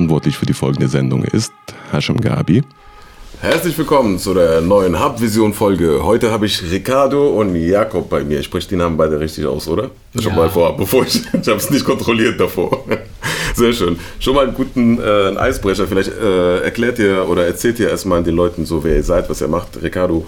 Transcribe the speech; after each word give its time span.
verantwortlich 0.00 0.38
für 0.38 0.46
die 0.46 0.54
folgende 0.54 0.88
Sendung 0.88 1.24
ist 1.24 1.52
Hashem 1.92 2.22
Gabi. 2.22 2.62
Herzlich 3.42 3.76
willkommen 3.76 4.18
zu 4.18 4.32
der 4.32 4.62
neuen 4.62 4.98
Hubvision-Folge. 4.98 6.02
Heute 6.02 6.30
habe 6.30 6.46
ich 6.46 6.62
Ricardo 6.70 7.38
und 7.38 7.54
Jakob 7.54 8.08
bei 8.08 8.24
mir. 8.24 8.40
Ich 8.40 8.46
spreche 8.46 8.70
die 8.70 8.76
Namen 8.76 8.96
beide 8.96 9.20
richtig 9.20 9.44
aus, 9.44 9.68
oder? 9.68 9.90
Ja. 10.14 10.22
Schon 10.22 10.36
mal 10.36 10.48
vorab, 10.48 10.78
bevor 10.78 11.04
ich, 11.04 11.16
ich 11.34 11.48
habe 11.48 11.58
es 11.58 11.68
nicht 11.68 11.84
kontrolliert 11.84 12.40
davor. 12.40 12.82
Sehr 13.54 13.74
schön. 13.74 13.98
Schon 14.20 14.36
mal 14.36 14.46
einen 14.46 14.54
guten 14.54 14.98
äh, 14.98 15.36
Eisbrecher. 15.36 15.86
Vielleicht 15.86 16.12
äh, 16.12 16.60
erklärt 16.62 16.98
ihr 16.98 17.28
oder 17.28 17.44
erzählt 17.44 17.78
ihr 17.78 17.90
erstmal 17.90 18.22
den 18.22 18.36
Leuten 18.36 18.64
so, 18.64 18.82
wer 18.82 18.96
ihr 18.96 19.04
seid, 19.04 19.28
was 19.28 19.42
ihr 19.42 19.48
macht. 19.48 19.82
Ricardo, 19.82 20.24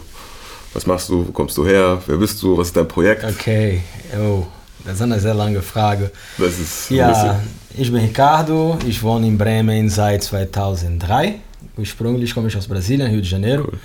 was 0.75 0.87
machst 0.87 1.09
du? 1.09 1.27
Wo 1.27 1.33
kommst 1.33 1.57
du 1.57 1.65
her? 1.65 2.03
Wer 2.07 2.19
bist 2.19 2.43
du? 2.43 2.59
Was 2.59 2.67
ist 2.69 2.77
dein 2.77 2.89
Projekt? 2.89 3.25
Okay, 3.25 3.81
oh, 4.19 4.45
das 4.85 4.95
ist 4.95 5.03
eine 5.03 5.21
sehr 5.21 5.35
lange 5.35 5.63
Frage. 5.63 6.11
Das 6.39 6.59
ist 6.59 6.91
ja, 6.91 7.41
ich 7.77 7.91
bin 7.91 8.03
Ricardo. 8.03 8.79
Ich 8.87 9.03
wohne 9.03 9.27
in 9.27 9.39
Bremen 9.39 9.89
seit 9.89 10.23
2003 10.23 11.41
ursprünglich 11.77 12.35
komme 12.35 12.49
ich 12.49 12.57
aus 12.57 12.67
Brasilien, 12.67 13.09
Rio 13.09 13.21
de 13.21 13.31
Janeiro. 13.31 13.65
Cool. 13.65 13.79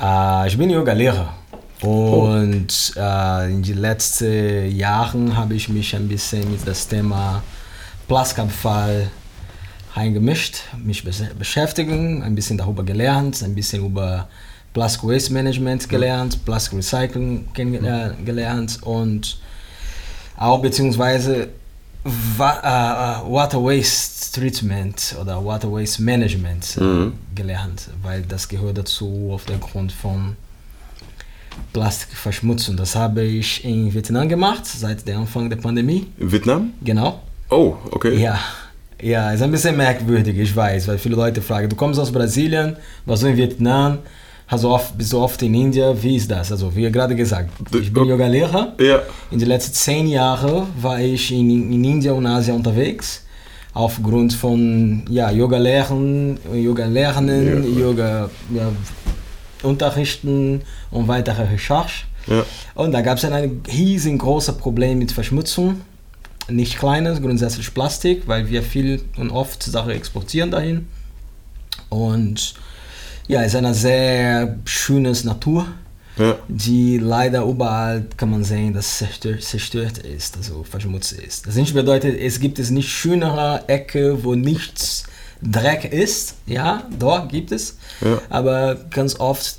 Äh, 0.00 0.48
ich 0.48 0.58
bin 0.58 0.70
Yoga-Lehrer. 0.70 1.34
Und 1.82 2.94
oh. 2.96 3.00
äh, 3.00 3.50
in 3.50 3.62
den 3.62 3.78
letzten 3.78 4.74
Jahren 4.74 5.36
habe 5.36 5.54
ich 5.54 5.68
mich 5.68 5.94
ein 5.94 6.08
bisschen 6.08 6.50
mit 6.50 6.66
das 6.66 6.88
Thema 6.88 7.42
Plastikabfall 8.08 9.10
eingemischt, 9.94 10.58
mich 10.82 11.04
beschäftigen, 11.38 12.22
ein 12.22 12.34
bisschen 12.34 12.58
darüber 12.58 12.82
gelernt, 12.82 13.42
ein 13.42 13.54
bisschen 13.54 13.84
über 13.84 14.28
Plastic 14.72 15.04
Waste 15.04 15.32
Management 15.32 15.88
gelernt, 15.88 16.44
Plastic 16.44 16.78
Recycling 16.78 17.48
gelernt 17.54 18.82
und 18.82 19.38
auch 20.36 20.60
beziehungsweise 20.60 21.48
äh, 22.04 22.08
Water 22.38 23.62
Waste 23.62 24.40
Treatment 24.40 25.16
oder 25.20 25.44
Water 25.44 25.72
Waste 25.72 26.02
Management 26.02 26.76
äh, 26.78 26.84
mhm. 26.84 27.12
gelernt, 27.34 27.88
weil 28.02 28.22
das 28.22 28.48
gehört 28.48 28.78
dazu 28.78 29.30
auf 29.32 29.44
der 29.44 29.58
Grund 29.58 29.92
von 29.92 30.36
Plastikverschmutzung. 31.72 32.76
Das 32.76 32.94
habe 32.94 33.22
ich 33.22 33.64
in 33.64 33.92
Vietnam 33.92 34.28
gemacht, 34.28 34.66
seit 34.66 35.06
dem 35.08 35.20
Anfang 35.20 35.48
der 35.50 35.56
Pandemie. 35.56 36.06
In 36.18 36.30
Vietnam? 36.30 36.72
Genau. 36.82 37.20
Oh, 37.50 37.76
okay. 37.90 38.16
Ja. 38.16 38.38
Ja, 39.00 39.30
ist 39.30 39.42
ein 39.42 39.50
bisschen 39.50 39.76
merkwürdig, 39.76 40.38
ich 40.38 40.56
weiß, 40.56 40.88
weil 40.88 40.96
viele 40.96 41.16
Leute 41.16 41.42
fragen, 41.42 41.68
du 41.68 41.76
kommst 41.76 42.00
aus 42.00 42.10
Brasilien, 42.10 42.76
warst 43.04 43.24
du 43.24 43.26
in 43.26 43.36
Vietnam, 43.36 43.98
also 44.48 44.70
oft, 44.70 44.96
bist 44.96 45.12
du 45.12 45.18
oft 45.18 45.42
in 45.42 45.54
Indien, 45.54 46.00
wie 46.02 46.16
ist 46.16 46.30
das? 46.30 46.52
Also 46.52 46.74
wie 46.74 46.90
gerade 46.90 47.16
gesagt, 47.16 47.50
ich 47.80 47.92
bin 47.92 48.04
Yoga-Lehrer. 48.04 48.74
Ja. 48.78 49.02
In 49.30 49.40
den 49.40 49.48
letzten 49.48 49.74
zehn 49.74 50.06
Jahren 50.06 50.68
war 50.80 51.00
ich 51.00 51.32
in, 51.32 51.50
in 51.50 51.82
Indien 51.82 52.14
und 52.14 52.26
Asien 52.26 52.56
unterwegs. 52.56 53.24
Aufgrund 53.74 54.32
von 54.32 55.04
ja, 55.10 55.30
Yoga-Lehren, 55.30 56.38
Yoga-Lernen, 56.54 57.74
ja. 57.74 57.80
Yoga 57.80 58.30
ja, 58.54 58.72
unterrichten 59.64 60.62
und 60.92 61.08
weitere 61.08 61.42
Recherche. 61.42 62.06
Ja. 62.28 62.44
Und 62.74 62.92
da 62.92 63.00
gab 63.00 63.18
es 63.18 63.24
ein 63.24 63.62
riesengroßes 63.66 64.56
Problem 64.58 64.98
mit 64.98 65.10
Verschmutzung. 65.10 65.80
Nicht 66.48 66.78
kleines, 66.78 67.20
grundsätzlich 67.20 67.74
Plastik, 67.74 68.22
weil 68.26 68.48
wir 68.48 68.62
viel 68.62 69.02
und 69.16 69.30
oft 69.30 69.62
Sachen 69.62 69.90
exportieren 69.90 70.52
dahin. 70.52 70.86
Und 71.88 72.54
ja, 73.28 73.42
es 73.42 73.48
ist 73.48 73.56
eine 73.56 73.74
sehr 73.74 74.58
schöne 74.64 75.12
Natur, 75.24 75.66
ja. 76.16 76.36
die 76.48 76.98
leider 76.98 77.44
überall 77.44 78.06
kann 78.16 78.30
man 78.30 78.44
sehen, 78.44 78.72
dass 78.72 78.98
zerstört, 78.98 79.42
zerstört 79.42 79.98
ist, 79.98 80.36
also 80.36 80.62
verschmutzt 80.62 81.12
ist. 81.12 81.46
Das 81.46 81.56
nicht 81.56 81.74
bedeutet, 81.74 82.18
es 82.18 82.40
gibt 82.40 82.58
es 82.58 82.70
nicht 82.70 82.88
schönere 82.88 83.68
Ecke, 83.68 84.24
wo 84.24 84.34
nichts 84.34 85.04
Dreck 85.42 85.92
ist. 85.92 86.36
Ja, 86.46 86.84
dort 86.98 87.28
gibt 87.30 87.52
es. 87.52 87.76
Ja. 88.00 88.20
Aber 88.30 88.76
ganz 88.90 89.18
oft 89.20 89.58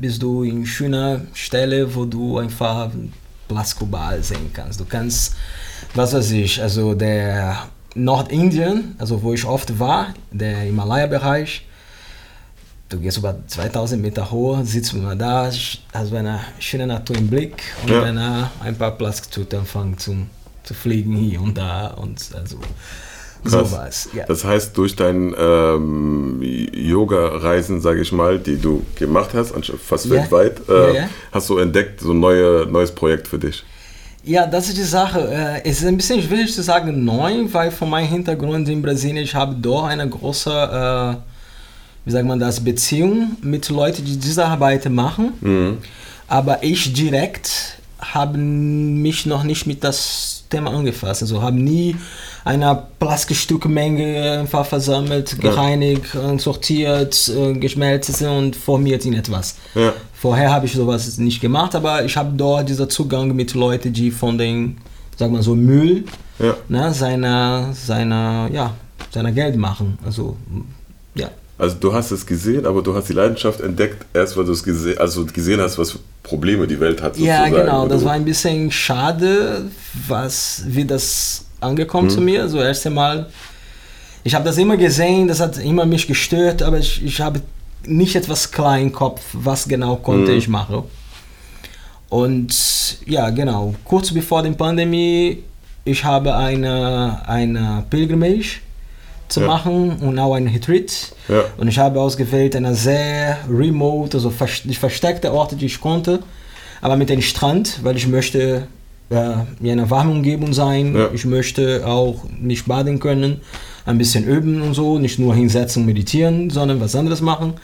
bist 0.00 0.22
du 0.22 0.44
in 0.44 0.64
schöner 0.66 1.22
Stelle, 1.34 1.94
wo 1.94 2.04
du 2.04 2.38
einfach 2.38 2.90
Plastikobal 3.48 4.22
sehen 4.22 4.50
kannst. 4.52 4.78
Du 4.78 4.84
kannst, 4.84 5.34
was 5.94 6.12
weiß 6.12 6.30
ich, 6.32 6.62
also 6.62 6.94
der 6.94 7.68
Nordindien, 7.94 8.94
also 8.98 9.22
wo 9.22 9.32
ich 9.32 9.44
oft 9.44 9.78
war, 9.78 10.14
der 10.30 10.58
Himalaya-Bereich, 10.58 11.66
du 12.88 12.98
gehst 12.98 13.18
über 13.18 13.36
2000 13.46 14.00
Meter 14.00 14.30
hoch, 14.30 14.60
sitzt 14.62 14.94
man 14.94 15.18
da, 15.18 15.46
hast 15.46 16.12
eine 16.12 16.40
schöne 16.58 16.86
Natur 16.86 17.16
im 17.16 17.28
Blick 17.28 17.62
und 17.82 17.90
ja. 17.90 18.00
dann 18.00 18.48
ein 18.60 18.76
paar 18.76 18.92
Plastiktüten 18.92 19.60
anfangen 19.60 19.98
zu, 19.98 20.16
zu 20.64 20.74
fliegen 20.74 21.16
hier 21.16 21.40
und 21.40 21.56
da 21.56 21.88
und 21.88 22.20
also 22.34 22.58
sowas. 23.44 24.08
Ja. 24.14 24.24
Das 24.26 24.44
heißt, 24.44 24.76
durch 24.76 24.96
dein 24.96 25.34
ähm, 25.38 26.42
Yoga-Reisen, 26.42 27.80
sage 27.80 28.00
ich 28.00 28.12
mal, 28.12 28.38
die 28.38 28.56
du 28.56 28.84
gemacht 28.96 29.30
hast, 29.34 29.54
fast 29.80 30.06
ja. 30.06 30.12
weltweit, 30.12 30.68
äh, 30.68 30.96
ja, 30.96 31.08
hast 31.32 31.48
du 31.48 31.58
entdeckt, 31.58 32.00
so 32.00 32.12
ein 32.12 32.20
neue, 32.20 32.66
neues 32.66 32.92
Projekt 32.92 33.28
für 33.28 33.38
dich. 33.38 33.64
Ja, 34.24 34.46
das 34.46 34.68
ist 34.68 34.76
die 34.76 34.82
Sache. 34.82 35.20
Äh, 35.30 35.68
es 35.68 35.80
ist 35.80 35.86
ein 35.86 35.96
bisschen 35.96 36.22
schwierig 36.22 36.52
zu 36.52 36.62
sagen 36.62 37.04
neu, 37.04 37.44
weil 37.52 37.70
von 37.70 37.88
meinem 37.88 38.08
Hintergrund 38.08 38.68
in 38.68 38.82
Brasilien, 38.82 39.22
ich 39.22 39.34
habe 39.34 39.54
doch 39.54 39.84
eine 39.84 40.08
große 40.08 40.50
äh, 40.50 41.37
wie 42.08 42.12
sagt 42.12 42.26
man 42.26 42.38
das, 42.38 42.64
Beziehung 42.64 43.36
mit 43.42 43.68
Leuten, 43.68 44.02
die 44.02 44.16
diese 44.16 44.46
Arbeit 44.46 44.88
machen. 44.88 45.34
Mhm. 45.42 45.76
Aber 46.26 46.62
ich 46.62 46.94
direkt 46.94 47.78
habe 48.00 48.38
mich 48.38 49.26
noch 49.26 49.42
nicht 49.42 49.66
mit 49.66 49.84
das 49.84 50.44
Thema 50.48 50.70
angefasst. 50.70 51.20
Also 51.20 51.42
habe 51.42 51.58
nie 51.58 51.96
eine 52.46 52.82
Plastikstückmenge 52.98 54.38
einfach 54.40 54.64
versammelt, 54.64 55.32
ja. 55.32 55.50
gereinigt, 55.50 56.16
sortiert, 56.38 57.28
äh, 57.28 57.52
geschmelzt 57.52 58.22
und 58.22 58.56
formiert 58.56 59.04
in 59.04 59.12
etwas. 59.12 59.56
Ja. 59.74 59.92
Vorher 60.14 60.50
habe 60.50 60.64
ich 60.64 60.72
sowas 60.72 61.18
nicht 61.18 61.42
gemacht, 61.42 61.74
aber 61.74 62.06
ich 62.06 62.16
habe 62.16 62.32
dort 62.34 62.70
diesen 62.70 62.88
Zugang 62.88 63.36
mit 63.36 63.52
Leuten, 63.52 63.92
die 63.92 64.10
von 64.10 64.38
den, 64.38 64.78
sag 65.18 65.30
mal 65.30 65.42
so, 65.42 65.54
Müll 65.54 66.04
ja. 66.38 66.56
ne, 66.68 66.94
seiner, 66.94 67.74
seiner, 67.74 68.48
ja, 68.50 68.72
seiner 69.10 69.32
Geld 69.32 69.56
machen. 69.56 69.98
Also, 70.06 70.38
ja. 71.14 71.28
Also 71.58 71.76
du 71.78 71.92
hast 71.92 72.12
es 72.12 72.24
gesehen, 72.24 72.66
aber 72.66 72.82
du 72.82 72.94
hast 72.94 73.08
die 73.08 73.14
Leidenschaft 73.14 73.60
entdeckt, 73.60 74.06
erst 74.14 74.36
weil 74.36 74.44
du 74.44 74.52
es 74.52 74.62
gesehen, 74.62 74.96
also 74.98 75.26
gesehen 75.26 75.60
hast, 75.60 75.76
was 75.76 75.90
für 75.90 75.98
Probleme 76.22 76.68
die 76.68 76.78
Welt 76.78 77.02
hat. 77.02 77.16
Sozusagen. 77.16 77.52
Ja, 77.52 77.60
genau. 77.62 77.88
Das 77.88 78.04
war 78.04 78.12
ein 78.12 78.24
bisschen 78.24 78.70
schade, 78.70 79.68
was, 80.06 80.62
wie 80.66 80.84
das 80.84 81.46
angekommen 81.60 82.08
hm. 82.08 82.14
zu 82.14 82.20
mir. 82.20 82.48
So 82.48 82.60
erst 82.60 82.86
einmal, 82.86 83.26
ich 84.22 84.36
habe 84.36 84.44
das 84.44 84.56
immer 84.56 84.76
gesehen, 84.76 85.26
das 85.26 85.40
hat 85.40 85.58
immer 85.58 85.84
mich 85.84 86.06
gestört, 86.06 86.62
aber 86.62 86.78
ich, 86.78 87.04
ich 87.04 87.20
habe 87.20 87.40
nicht 87.84 88.14
etwas 88.14 88.52
klar 88.52 88.78
im 88.78 88.92
Kopf, 88.92 89.22
was 89.32 89.66
genau 89.66 89.96
konnte 89.96 90.30
hm. 90.30 90.38
ich 90.38 90.48
machen. 90.48 90.84
Und 92.08 92.98
ja, 93.04 93.30
genau. 93.30 93.74
Kurz 93.84 94.12
bevor 94.12 94.42
der 94.42 94.52
Pandemie, 94.52 95.42
ich 95.84 96.04
habe 96.04 96.36
eine, 96.36 97.20
eine 97.26 97.84
Pilgrimage 97.90 98.60
zu 99.28 99.40
ja. 99.40 99.46
machen 99.46 99.96
und 100.00 100.18
auch 100.18 100.34
ein 100.34 100.48
Retreat. 100.48 101.12
Ja. 101.28 101.44
Und 101.56 101.68
ich 101.68 101.78
habe 101.78 102.00
ausgewählt 102.00 102.56
eine 102.56 102.74
sehr 102.74 103.38
remote, 103.50 104.16
also 104.16 104.30
versteckte 104.30 105.32
Orte, 105.32 105.56
die 105.56 105.66
ich 105.66 105.80
konnte, 105.80 106.20
aber 106.80 106.96
mit 106.96 107.10
dem 107.10 107.22
Strand, 107.22 107.80
weil 107.82 107.96
ich 107.96 108.06
möchte 108.06 108.66
ja, 109.10 109.46
in 109.60 109.70
einer 109.70 109.90
warmen 109.90 110.12
Umgebung 110.12 110.52
sein. 110.52 110.94
Ja. 110.94 111.10
Ich 111.12 111.24
möchte 111.24 111.86
auch 111.86 112.24
nicht 112.38 112.66
baden 112.66 113.00
können, 113.00 113.40
ein 113.86 113.98
bisschen 113.98 114.24
üben 114.24 114.60
und 114.62 114.74
so, 114.74 114.98
nicht 114.98 115.18
nur 115.18 115.34
hinsetzen 115.34 115.82
und 115.82 115.86
meditieren, 115.86 116.50
sondern 116.50 116.80
was 116.80 116.94
anderes 116.94 117.20
machen. 117.20 117.54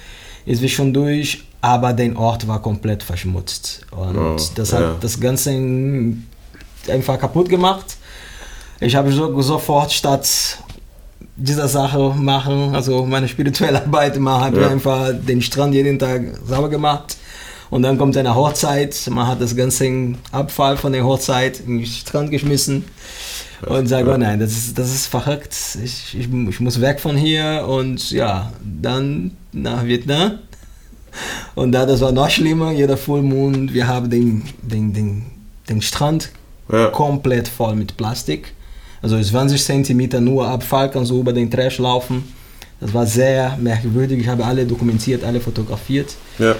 Ist 0.46 0.62
wie 0.62 0.68
schon 0.68 0.92
durch, 0.92 1.44
aber 1.60 1.92
der 1.92 2.16
Ort 2.18 2.46
war 2.46 2.60
komplett 2.60 3.02
verschmutzt. 3.02 3.86
Und 3.90 4.16
oh, 4.16 4.36
das 4.54 4.72
hat 4.72 5.02
das 5.02 5.18
Ganze 5.18 5.50
einfach 6.88 7.18
kaputt 7.18 7.48
gemacht. 7.48 7.96
Ich 8.80 8.94
habe 8.94 9.10
so, 9.12 9.40
sofort 9.40 9.92
statt 9.92 10.58
dieser 11.36 11.68
Sache 11.68 12.14
machen, 12.16 12.74
also 12.74 13.04
meine 13.04 13.28
spirituelle 13.28 13.82
Arbeit 13.82 14.18
machen, 14.18 14.44
habe 14.44 14.60
ja. 14.60 14.68
einfach 14.68 15.10
den 15.12 15.42
Strand 15.42 15.74
jeden 15.74 15.98
Tag 15.98 16.22
sauber 16.46 16.68
gemacht. 16.68 17.16
Und 17.70 17.82
dann 17.82 17.98
kommt 17.98 18.16
eine 18.16 18.34
Hochzeit, 18.34 18.96
man 19.10 19.26
hat 19.26 19.40
das 19.40 19.56
ganze 19.56 20.14
Abfall 20.30 20.76
von 20.76 20.92
der 20.92 21.04
Hochzeit 21.04 21.60
in 21.60 21.78
den 21.78 21.86
Strand 21.86 22.30
geschmissen 22.30 22.84
und 23.66 23.88
sagt, 23.88 24.06
oh 24.06 24.16
nein, 24.16 24.38
das 24.38 24.52
ist, 24.52 24.78
das 24.78 24.94
ist 24.94 25.06
verrückt, 25.06 25.56
ich, 25.82 26.16
ich, 26.16 26.28
ich 26.32 26.60
muss 26.60 26.80
weg 26.80 27.00
von 27.00 27.16
hier 27.16 27.64
und 27.66 28.10
ja, 28.10 28.52
dann 28.62 29.32
nach 29.52 29.84
Vietnam. 29.84 30.38
Und 31.54 31.72
da, 31.72 31.86
das 31.86 32.00
war 32.00 32.12
noch 32.12 32.30
schlimmer, 32.30 32.72
jeder 32.72 32.96
Vollmond, 32.96 33.72
wir 33.72 33.88
haben 33.88 34.10
den, 34.10 34.42
den, 34.62 34.92
den, 34.92 35.26
den 35.68 35.82
Strand 35.82 36.30
ja. 36.70 36.88
komplett 36.88 37.48
voll 37.48 37.76
mit 37.76 37.96
Plastik. 37.96 38.52
Also 39.04 39.20
20 39.20 39.62
cm 39.62 40.24
nur 40.24 40.48
Abfall 40.48 40.90
kann 40.90 41.04
so 41.04 41.20
über 41.20 41.32
den 41.32 41.50
Trash 41.50 41.78
laufen. 41.78 42.24
Das 42.80 42.92
war 42.92 43.06
sehr 43.06 43.56
merkwürdig. 43.60 44.18
Ich 44.20 44.28
habe 44.28 44.44
alle 44.44 44.66
dokumentiert, 44.66 45.22
alle 45.22 45.40
fotografiert. 45.40 46.16
Ja. 46.38 46.56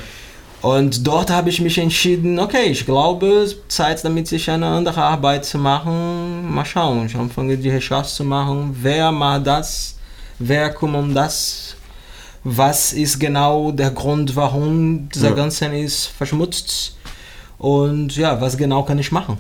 Und 0.63 1.07
dort 1.07 1.31
habe 1.31 1.51
ich 1.51 1.61
mich 1.61 1.77
entschieden, 1.79 2.39
okay, 2.39 2.67
ich 2.67 2.87
glaube, 2.87 3.53
Zeit 3.69 4.05
damit 4.05 4.29
sich 4.29 4.49
eine 4.49 4.67
andere 4.67 5.03
Arbeit 5.03 5.45
zu 5.45 5.59
machen. 5.59 6.55
Mal 6.55 6.65
schauen. 6.65 7.07
Ich 7.07 7.17
anfange 7.17 7.57
die 7.57 7.71
Recherche 7.71 8.15
zu 8.15 8.25
machen. 8.25 8.77
Wer 8.81 9.11
macht 9.11 9.47
das? 9.49 9.95
wer 10.39 10.73
kümmert 10.73 11.03
um 11.03 11.15
das, 11.15 11.77
was 12.43 12.93
ist 12.93 13.19
genau 13.19 13.73
der 13.73 13.91
Grund, 13.91 14.37
warum 14.37 15.09
dieser 15.09 15.31
ja. 15.31 15.35
Ganze 15.35 15.67
ist 15.67 16.07
verschmutzt 16.07 16.97
und 17.59 18.17
ja, 18.17 18.41
was 18.41 18.57
genau 18.57 18.83
kann 18.83 18.99
ich 18.99 19.11
machen. 19.11 19.39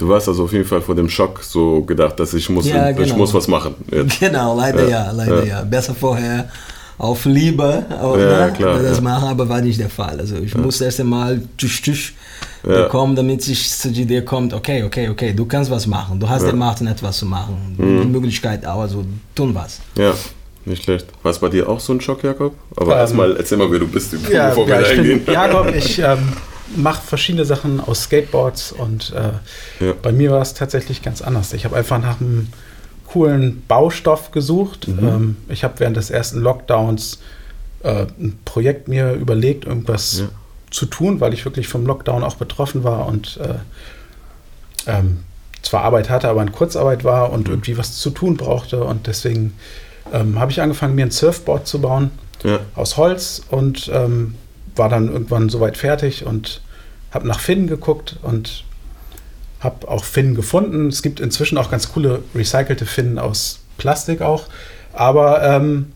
Du 0.00 0.08
warst 0.08 0.26
also 0.28 0.44
auf 0.44 0.52
jeden 0.54 0.64
Fall 0.64 0.80
vor 0.80 0.94
dem 0.94 1.10
Schock 1.10 1.42
so 1.42 1.82
gedacht, 1.82 2.18
dass 2.18 2.32
ich 2.32 2.48
muss, 2.48 2.66
ja, 2.66 2.90
genau. 2.90 3.06
ich 3.06 3.14
muss 3.14 3.34
was 3.34 3.46
machen. 3.48 3.74
Jetzt. 3.90 4.18
Genau, 4.18 4.56
leider 4.56 4.84
ja, 4.84 4.88
ja 4.88 5.10
leider 5.10 5.44
ja. 5.44 5.58
ja. 5.58 5.62
Besser 5.62 5.94
vorher 5.94 6.48
auf 6.96 7.26
Liebe 7.26 7.84
auch, 8.00 8.16
ja, 8.16 8.46
ne, 8.46 8.52
klar, 8.54 8.82
das 8.82 9.00
machen, 9.02 9.28
aber 9.28 9.46
war 9.46 9.60
nicht 9.60 9.78
der 9.78 9.90
Fall. 9.90 10.18
Also 10.18 10.36
ich 10.36 10.54
musste 10.54 10.86
erst 10.86 11.00
einmal 11.00 11.42
tsch, 11.58 11.82
tsch, 11.82 12.14
bekommen, 12.62 13.14
damit 13.14 13.46
ich 13.46 13.70
zu 13.70 13.90
die 13.90 14.02
Idee 14.02 14.22
kommt, 14.22 14.54
okay, 14.54 14.84
okay, 14.84 15.10
okay, 15.10 15.34
du 15.34 15.44
kannst 15.44 15.70
was 15.70 15.86
machen, 15.86 16.18
du 16.18 16.26
hast 16.26 16.46
die 16.46 16.56
Macht, 16.56 16.80
etwas 16.80 17.18
zu 17.18 17.26
machen, 17.26 17.76
mhm. 17.76 18.00
die 18.00 18.08
Möglichkeit 18.08 18.64
auch, 18.64 18.80
also 18.80 19.04
tun 19.34 19.54
was. 19.54 19.80
Ja. 19.96 20.14
Nicht 20.64 20.84
schlecht. 20.84 21.06
War 21.22 21.30
es 21.30 21.38
bei 21.38 21.48
dir 21.48 21.68
auch 21.68 21.80
so 21.80 21.94
ein 21.94 22.02
Schock, 22.02 22.22
Jakob? 22.22 22.54
Aber 22.76 22.92
ähm, 22.92 22.98
erstmal 22.98 23.36
erzähl 23.36 23.56
mal, 23.56 23.70
wer 23.70 23.78
du 23.78 23.88
bist, 23.88 24.14
ja, 24.30 24.48
bevor 24.48 24.66
wir 24.66 24.74
ja, 24.74 24.80
ich 24.82 24.98
eingehen. 24.98 25.24
Bin 25.24 25.34
Jakob, 25.34 25.74
ich 25.74 25.98
ähm, 25.98 26.18
mache 26.76 27.02
verschiedene 27.02 27.44
Sachen 27.44 27.80
aus 27.80 28.04
Skateboards 28.04 28.72
und 28.72 29.12
äh, 29.12 29.84
ja. 29.84 29.92
bei 30.00 30.12
mir 30.12 30.30
war 30.30 30.40
es 30.40 30.54
tatsächlich 30.54 31.02
ganz 31.02 31.22
anders. 31.22 31.52
Ich 31.52 31.64
habe 31.64 31.76
einfach 31.76 31.98
nach 32.00 32.20
einem 32.20 32.48
coolen 33.06 33.62
Baustoff 33.66 34.30
gesucht. 34.30 34.88
Mhm. 34.88 34.98
Ähm, 35.08 35.36
ich 35.48 35.64
habe 35.64 35.74
während 35.78 35.96
des 35.96 36.10
ersten 36.10 36.40
Lockdowns 36.40 37.18
äh, 37.82 38.06
ein 38.18 38.38
Projekt 38.44 38.88
mir 38.88 39.12
überlegt, 39.14 39.64
irgendwas 39.64 40.20
ja. 40.20 40.28
zu 40.70 40.86
tun, 40.86 41.20
weil 41.20 41.34
ich 41.34 41.44
wirklich 41.44 41.66
vom 41.66 41.86
Lockdown 41.86 42.22
auch 42.22 42.36
betroffen 42.36 42.84
war 42.84 43.06
und 43.06 43.38
äh, 43.38 43.54
ähm, 44.86 45.20
zwar 45.62 45.82
Arbeit 45.82 46.08
hatte, 46.08 46.28
aber 46.28 46.42
in 46.42 46.52
Kurzarbeit 46.52 47.04
war 47.04 47.32
und 47.32 47.48
mhm. 47.48 47.54
irgendwie 47.54 47.76
was 47.76 47.96
zu 47.96 48.10
tun 48.10 48.36
brauchte 48.36 48.84
und 48.84 49.06
deswegen 49.06 49.54
ähm, 50.12 50.38
habe 50.38 50.52
ich 50.52 50.60
angefangen, 50.60 50.94
mir 50.94 51.06
ein 51.06 51.10
Surfboard 51.10 51.66
zu 51.66 51.80
bauen 51.80 52.10
ja. 52.44 52.60
aus 52.74 52.96
Holz 52.96 53.42
und 53.50 53.90
ähm, 53.92 54.34
war 54.80 54.88
dann 54.88 55.12
irgendwann 55.12 55.50
soweit 55.50 55.76
fertig 55.76 56.24
und 56.26 56.62
habe 57.12 57.28
nach 57.28 57.38
Finnen 57.38 57.66
geguckt 57.66 58.16
und 58.22 58.64
habe 59.60 59.86
auch 59.86 60.04
Finnen 60.04 60.34
gefunden. 60.34 60.88
Es 60.88 61.02
gibt 61.02 61.20
inzwischen 61.20 61.58
auch 61.58 61.70
ganz 61.70 61.92
coole 61.92 62.22
recycelte 62.34 62.86
Finnen 62.86 63.18
aus 63.18 63.60
Plastik 63.76 64.22
auch, 64.22 64.46
aber 64.94 65.42
ähm, 65.42 65.92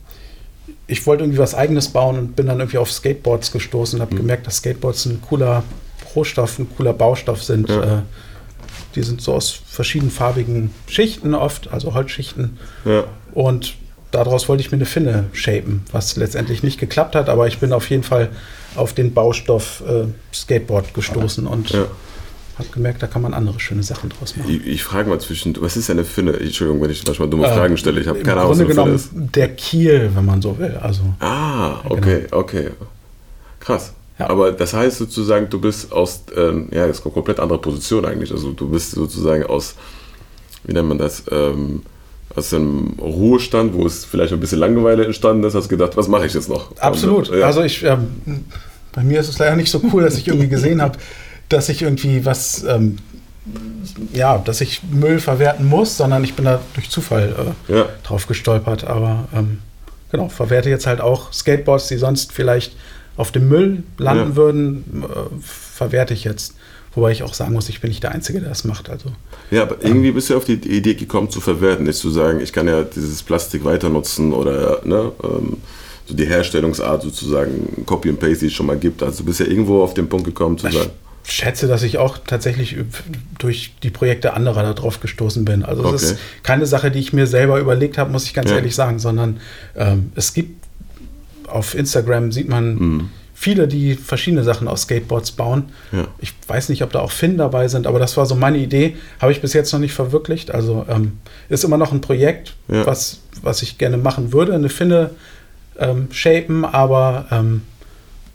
ich 0.86 1.06
wollte 1.06 1.24
irgendwie 1.24 1.38
was 1.38 1.54
eigenes 1.54 1.88
bauen 1.88 2.18
und 2.18 2.36
bin 2.36 2.46
dann 2.46 2.60
irgendwie 2.60 2.76
auf 2.76 2.92
Skateboards 2.92 3.52
gestoßen 3.52 3.98
und 3.98 4.02
habe 4.02 4.14
mhm. 4.14 4.18
gemerkt, 4.18 4.46
dass 4.46 4.58
Skateboards 4.58 5.06
ein 5.06 5.22
cooler 5.22 5.64
Rohstoff, 6.14 6.58
ein 6.58 6.68
cooler 6.76 6.92
Baustoff 6.92 7.42
sind. 7.42 7.70
Ja. 7.70 8.00
Äh, 8.00 8.02
die 8.94 9.02
sind 9.02 9.22
so 9.22 9.32
aus 9.32 9.50
verschiedenfarbigen 9.50 10.72
Schichten 10.86 11.34
oft, 11.34 11.72
also 11.72 11.94
Holzschichten. 11.94 12.58
Ja. 12.84 13.04
Und 13.32 13.76
daraus 14.14 14.48
wollte 14.48 14.62
ich 14.62 14.70
mir 14.70 14.76
eine 14.76 14.86
Finne 14.86 15.26
shapen, 15.32 15.82
was 15.92 16.16
letztendlich 16.16 16.62
nicht 16.62 16.78
geklappt 16.78 17.14
hat, 17.14 17.28
aber 17.28 17.46
ich 17.46 17.58
bin 17.58 17.72
auf 17.72 17.90
jeden 17.90 18.02
Fall 18.02 18.30
auf 18.76 18.92
den 18.92 19.12
Baustoff 19.14 19.82
äh, 19.88 20.06
Skateboard 20.32 20.94
gestoßen 20.94 21.46
und 21.46 21.70
ja. 21.70 21.86
habe 22.58 22.68
gemerkt, 22.72 23.02
da 23.02 23.06
kann 23.06 23.22
man 23.22 23.34
andere 23.34 23.60
schöne 23.60 23.82
Sachen 23.82 24.10
draus 24.10 24.36
machen. 24.36 24.50
Ich, 24.50 24.66
ich 24.66 24.82
frage 24.82 25.08
mal 25.08 25.20
zwischen, 25.20 25.54
was 25.60 25.76
ist 25.76 25.90
eine 25.90 26.04
Finne? 26.04 26.32
Entschuldigung, 26.34 26.82
wenn 26.82 26.90
ich 26.90 27.04
manchmal 27.06 27.28
dumme 27.28 27.46
äh, 27.46 27.54
Fragen 27.54 27.76
stelle, 27.76 28.00
ich 28.00 28.06
habe 28.06 28.20
keine 28.20 28.40
Ahnung, 28.40 28.52
was 28.52 28.60
eine 28.60 28.68
genommen, 28.68 28.94
ist. 28.94 29.10
Der 29.12 29.48
Kiel, 29.48 30.10
wenn 30.14 30.24
man 30.24 30.40
so 30.40 30.58
will. 30.58 30.76
Also, 30.80 31.02
ah, 31.20 31.80
okay, 31.88 32.22
genau. 32.22 32.38
okay. 32.38 32.70
Krass. 33.60 33.92
Ja. 34.18 34.30
Aber 34.30 34.52
das 34.52 34.74
heißt 34.74 34.98
sozusagen, 34.98 35.50
du 35.50 35.60
bist 35.60 35.92
aus, 35.92 36.24
ähm, 36.36 36.68
ja, 36.70 36.86
das 36.86 36.98
ist 36.98 37.04
eine 37.04 37.14
komplett 37.14 37.40
andere 37.40 37.60
Position 37.60 38.04
eigentlich. 38.04 38.30
Also 38.30 38.52
du 38.52 38.68
bist 38.68 38.92
sozusagen 38.92 39.44
aus, 39.44 39.74
wie 40.64 40.72
nennt 40.72 40.88
man 40.88 40.98
das, 40.98 41.24
ähm, 41.30 41.82
aus 42.36 42.52
einem 42.52 42.94
Ruhestand, 43.00 43.74
wo 43.74 43.86
es 43.86 44.04
vielleicht 44.04 44.32
ein 44.32 44.40
bisschen 44.40 44.58
Langeweile 44.58 45.04
entstanden 45.04 45.44
ist, 45.44 45.54
hast 45.54 45.64
du 45.64 45.68
gedacht, 45.68 45.96
was 45.96 46.08
mache 46.08 46.26
ich 46.26 46.34
jetzt 46.34 46.48
noch? 46.48 46.76
Absolut. 46.78 47.30
Und, 47.30 47.38
ja. 47.38 47.46
Also 47.46 47.62
ich, 47.62 47.84
ähm, 47.84 48.08
bei 48.92 49.02
mir 49.02 49.20
ist 49.20 49.28
es 49.28 49.38
leider 49.38 49.56
nicht 49.56 49.70
so 49.70 49.80
cool, 49.92 50.02
dass 50.02 50.16
ich 50.16 50.26
irgendwie 50.26 50.48
gesehen 50.48 50.82
habe, 50.82 50.98
dass 51.48 51.68
ich 51.68 51.82
irgendwie 51.82 52.24
was, 52.24 52.64
ähm, 52.64 52.96
ja, 54.12 54.38
dass 54.38 54.60
ich 54.60 54.82
Müll 54.90 55.20
verwerten 55.20 55.66
muss, 55.68 55.96
sondern 55.96 56.24
ich 56.24 56.34
bin 56.34 56.44
da 56.44 56.60
durch 56.74 56.90
Zufall 56.90 57.54
äh, 57.68 57.72
ja. 57.72 57.86
drauf 58.02 58.26
gestolpert. 58.26 58.84
Aber 58.84 59.28
ähm, 59.34 59.58
genau, 60.10 60.28
verwerte 60.28 60.70
jetzt 60.70 60.86
halt 60.86 61.00
auch 61.00 61.32
Skateboards, 61.32 61.88
die 61.88 61.98
sonst 61.98 62.32
vielleicht 62.32 62.76
auf 63.16 63.30
dem 63.30 63.48
Müll 63.48 63.84
landen 63.98 64.30
ja. 64.30 64.36
würden, 64.36 65.04
äh, 65.04 65.40
verwerte 65.40 66.14
ich 66.14 66.24
jetzt. 66.24 66.54
Wobei 66.94 67.10
ich 67.10 67.22
auch 67.22 67.34
sagen 67.34 67.52
muss, 67.52 67.68
ich 67.68 67.80
bin 67.80 67.90
nicht 67.90 68.02
der 68.02 68.12
Einzige, 68.12 68.40
der 68.40 68.48
das 68.48 68.64
macht. 68.64 68.88
Also, 68.88 69.10
ja, 69.50 69.62
aber 69.62 69.76
irgendwie 69.82 70.12
bist 70.12 70.30
du 70.30 70.36
auf 70.36 70.44
die 70.44 70.54
Idee 70.54 70.94
gekommen 70.94 71.28
zu 71.28 71.40
verwerten, 71.40 71.86
nicht 71.86 71.98
zu 71.98 72.10
sagen, 72.10 72.40
ich 72.40 72.52
kann 72.52 72.68
ja 72.68 72.82
dieses 72.82 73.22
Plastik 73.22 73.64
weiter 73.64 73.88
nutzen 73.88 74.32
oder 74.32 74.80
ne, 74.84 75.12
ähm, 75.22 75.56
so 76.06 76.14
die 76.14 76.26
Herstellungsart 76.26 77.02
sozusagen 77.02 77.84
Copy 77.86 78.10
and 78.10 78.20
Paste, 78.20 78.40
die 78.40 78.46
es 78.46 78.52
schon 78.52 78.66
mal 78.66 78.76
gibt. 78.76 79.02
Also 79.02 79.18
du 79.18 79.24
bist 79.24 79.40
ja 79.40 79.46
irgendwo 79.46 79.82
auf 79.82 79.94
den 79.94 80.08
Punkt 80.08 80.26
gekommen 80.26 80.56
zu 80.56 80.70
sagen. 80.70 80.90
Ich 81.26 81.32
schätze, 81.32 81.66
dass 81.66 81.82
ich 81.82 81.96
auch 81.96 82.18
tatsächlich 82.18 82.76
durch 83.38 83.72
die 83.82 83.90
Projekte 83.90 84.34
anderer 84.34 84.62
darauf 84.74 85.00
gestoßen 85.00 85.44
bin. 85.46 85.64
Also 85.64 85.82
es 85.94 86.04
okay. 86.04 86.12
ist 86.12 86.18
keine 86.42 86.66
Sache, 86.66 86.90
die 86.90 86.98
ich 86.98 87.14
mir 87.14 87.26
selber 87.26 87.58
überlegt 87.58 87.96
habe, 87.96 88.12
muss 88.12 88.26
ich 88.26 88.34
ganz 88.34 88.50
ja. 88.50 88.56
ehrlich 88.56 88.74
sagen, 88.74 88.98
sondern 88.98 89.40
ähm, 89.74 90.12
es 90.14 90.34
gibt 90.34 90.62
auf 91.48 91.74
Instagram 91.74 92.30
sieht 92.30 92.48
man 92.48 92.74
mhm 92.74 93.10
viele, 93.44 93.68
die 93.68 93.94
verschiedene 93.94 94.42
Sachen 94.42 94.68
aus 94.68 94.82
Skateboards 94.82 95.32
bauen. 95.32 95.64
Ja. 95.92 96.08
Ich 96.18 96.32
weiß 96.46 96.70
nicht, 96.70 96.82
ob 96.82 96.92
da 96.92 97.00
auch 97.00 97.10
Finn 97.10 97.36
dabei 97.36 97.68
sind, 97.68 97.86
aber 97.86 97.98
das 97.98 98.16
war 98.16 98.24
so 98.24 98.34
meine 98.34 98.56
Idee. 98.56 98.96
Habe 99.20 99.32
ich 99.32 99.42
bis 99.42 99.52
jetzt 99.52 99.70
noch 99.74 99.80
nicht 99.80 99.92
verwirklicht. 99.92 100.50
Also 100.50 100.86
ähm, 100.88 101.18
ist 101.50 101.62
immer 101.62 101.76
noch 101.76 101.92
ein 101.92 102.00
Projekt, 102.00 102.54
ja. 102.68 102.86
was, 102.86 103.20
was 103.42 103.60
ich 103.60 103.76
gerne 103.76 103.98
machen 103.98 104.32
würde, 104.32 104.54
eine 104.54 104.70
Finne 104.70 105.10
ähm, 105.78 106.08
shapen, 106.10 106.64
aber 106.64 107.26
ähm, 107.30 107.62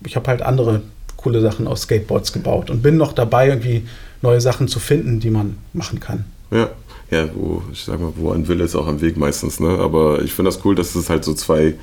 ich 0.06 0.16
habe 0.16 0.28
halt 0.28 0.44
andere 0.44 0.82
coole 1.18 1.42
Sachen 1.42 1.68
aus 1.68 1.82
Skateboards 1.82 2.32
gebaut 2.32 2.70
und 2.70 2.84
bin 2.84 2.96
noch 2.96 3.14
dabei, 3.14 3.48
irgendwie 3.48 3.88
neue 4.22 4.42
Sachen 4.42 4.68
zu 4.68 4.80
finden, 4.80 5.20
die 5.20 5.32
man 5.32 5.58
machen 5.74 6.00
kann. 6.00 6.26
Ja, 6.52 6.70
ja, 7.10 7.28
wo, 7.34 7.64
ich 7.72 7.84
sag 7.84 8.00
mal, 8.00 8.14
wo 8.16 8.32
ein 8.32 8.48
Wille 8.48 8.64
ist 8.64 8.76
auch 8.76 8.86
am 8.86 9.02
Weg 9.02 9.18
meistens, 9.18 9.60
ne? 9.60 9.80
Aber 9.80 10.22
ich 10.22 10.34
finde 10.34 10.52
das 10.52 10.64
cool, 10.64 10.76
dass 10.76 10.94
es 10.94 11.10
halt 11.10 11.24
so 11.24 11.34
zwei 11.34 11.74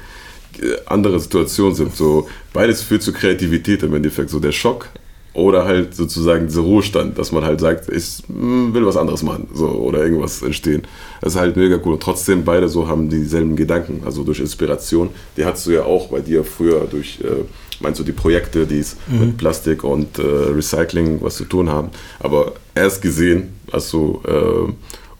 andere 0.86 1.20
Situationen 1.20 1.74
sind. 1.74 1.96
So, 1.96 2.28
beides 2.52 2.82
führt 2.82 3.02
zu 3.02 3.12
Kreativität 3.12 3.82
im 3.82 3.94
Endeffekt. 3.94 4.30
So 4.30 4.40
der 4.40 4.52
Schock 4.52 4.88
oder 5.36 5.66
halt 5.66 5.94
sozusagen 5.94 6.46
dieser 6.46 6.62
Ruhestand, 6.62 7.18
dass 7.18 7.30
man 7.30 7.44
halt 7.44 7.60
sagt, 7.60 7.90
ich 7.92 8.22
hm, 8.26 8.72
will 8.72 8.86
was 8.86 8.96
anderes 8.96 9.22
machen 9.22 9.48
so, 9.52 9.68
oder 9.68 10.02
irgendwas 10.02 10.40
entstehen. 10.40 10.82
Das 11.20 11.34
ist 11.34 11.38
halt 11.38 11.56
mega 11.56 11.78
cool. 11.84 11.92
Und 11.92 12.02
trotzdem 12.02 12.44
beide 12.44 12.70
so 12.70 12.88
haben 12.88 13.10
dieselben 13.10 13.54
Gedanken, 13.54 14.02
also 14.06 14.24
durch 14.24 14.40
Inspiration. 14.40 15.10
Die 15.36 15.44
hattest 15.44 15.66
du 15.66 15.72
ja 15.72 15.84
auch 15.84 16.08
bei 16.08 16.20
dir 16.20 16.42
früher 16.42 16.86
durch, 16.90 17.20
äh, 17.22 17.44
meinst 17.80 18.00
du, 18.00 18.04
die 18.04 18.12
Projekte, 18.12 18.66
die 18.66 18.78
es 18.78 18.96
mhm. 19.08 19.20
mit 19.20 19.36
Plastik 19.36 19.84
und 19.84 20.18
äh, 20.18 20.22
Recycling 20.22 21.20
was 21.20 21.36
zu 21.36 21.44
tun 21.44 21.68
haben. 21.68 21.90
Aber 22.18 22.52
erst 22.74 23.02
gesehen, 23.02 23.52
als 23.70 23.90
du 23.90 24.22
äh, 24.26 24.72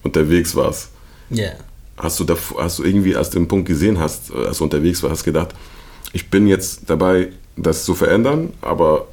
unterwegs 0.03 0.55
warst. 0.55 0.89
Ja. 1.29 1.43
Yeah 1.43 1.57
hast 1.97 2.19
du, 2.19 2.23
da, 2.23 2.35
hast 2.57 2.79
du 2.79 2.83
irgendwie, 2.83 3.15
als 3.15 3.29
du 3.29 3.39
den 3.39 3.47
Punkt 3.47 3.67
gesehen 3.67 3.99
hast, 3.99 4.31
äh, 4.31 4.47
als 4.47 4.59
du 4.59 4.63
unterwegs 4.63 5.01
warst, 5.03 5.23
gedacht, 5.23 5.49
ich 6.13 6.29
bin 6.29 6.47
jetzt 6.47 6.81
dabei, 6.87 7.29
das 7.55 7.83
zu 7.83 7.95
verändern, 7.95 8.53
aber 8.61 9.07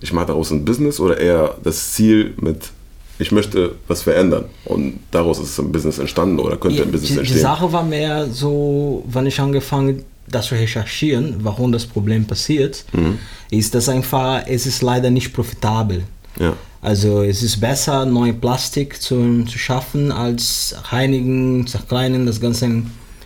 ich 0.00 0.12
mache 0.12 0.26
daraus 0.26 0.50
ein 0.50 0.64
Business 0.64 1.00
oder 1.00 1.18
eher 1.18 1.56
das 1.62 1.92
Ziel 1.92 2.34
mit, 2.40 2.70
ich 3.18 3.32
möchte 3.32 3.74
was 3.88 4.02
verändern 4.02 4.44
und 4.64 5.00
daraus 5.10 5.40
ist 5.40 5.58
ein 5.58 5.72
Business 5.72 5.98
entstanden 5.98 6.38
oder 6.38 6.56
könnte 6.56 6.82
ein 6.82 6.92
Business 6.92 7.12
die, 7.12 7.18
entstehen? 7.18 7.36
Die 7.36 7.42
Sache 7.42 7.72
war 7.72 7.82
mehr 7.82 8.28
so, 8.30 9.04
wenn 9.08 9.26
ich 9.26 9.40
angefangen 9.40 10.04
das 10.30 10.46
zu 10.46 10.54
recherchieren, 10.54 11.36
warum 11.40 11.72
das 11.72 11.86
Problem 11.86 12.26
passiert, 12.26 12.84
mhm. 12.92 13.18
ist 13.50 13.74
das 13.74 13.88
einfach, 13.88 14.42
es 14.46 14.66
ist 14.66 14.82
leider 14.82 15.10
nicht 15.10 15.32
profitabel. 15.32 16.04
Ja. 16.38 16.54
Also 16.80 17.22
es 17.22 17.42
ist 17.42 17.60
besser, 17.60 18.06
neue 18.06 18.32
Plastik 18.32 19.00
zu, 19.00 19.44
zu 19.44 19.58
schaffen, 19.58 20.12
als 20.12 20.76
reinigen, 20.90 21.66
zerkleinern, 21.66 22.26
das 22.26 22.40
ganze 22.40 22.82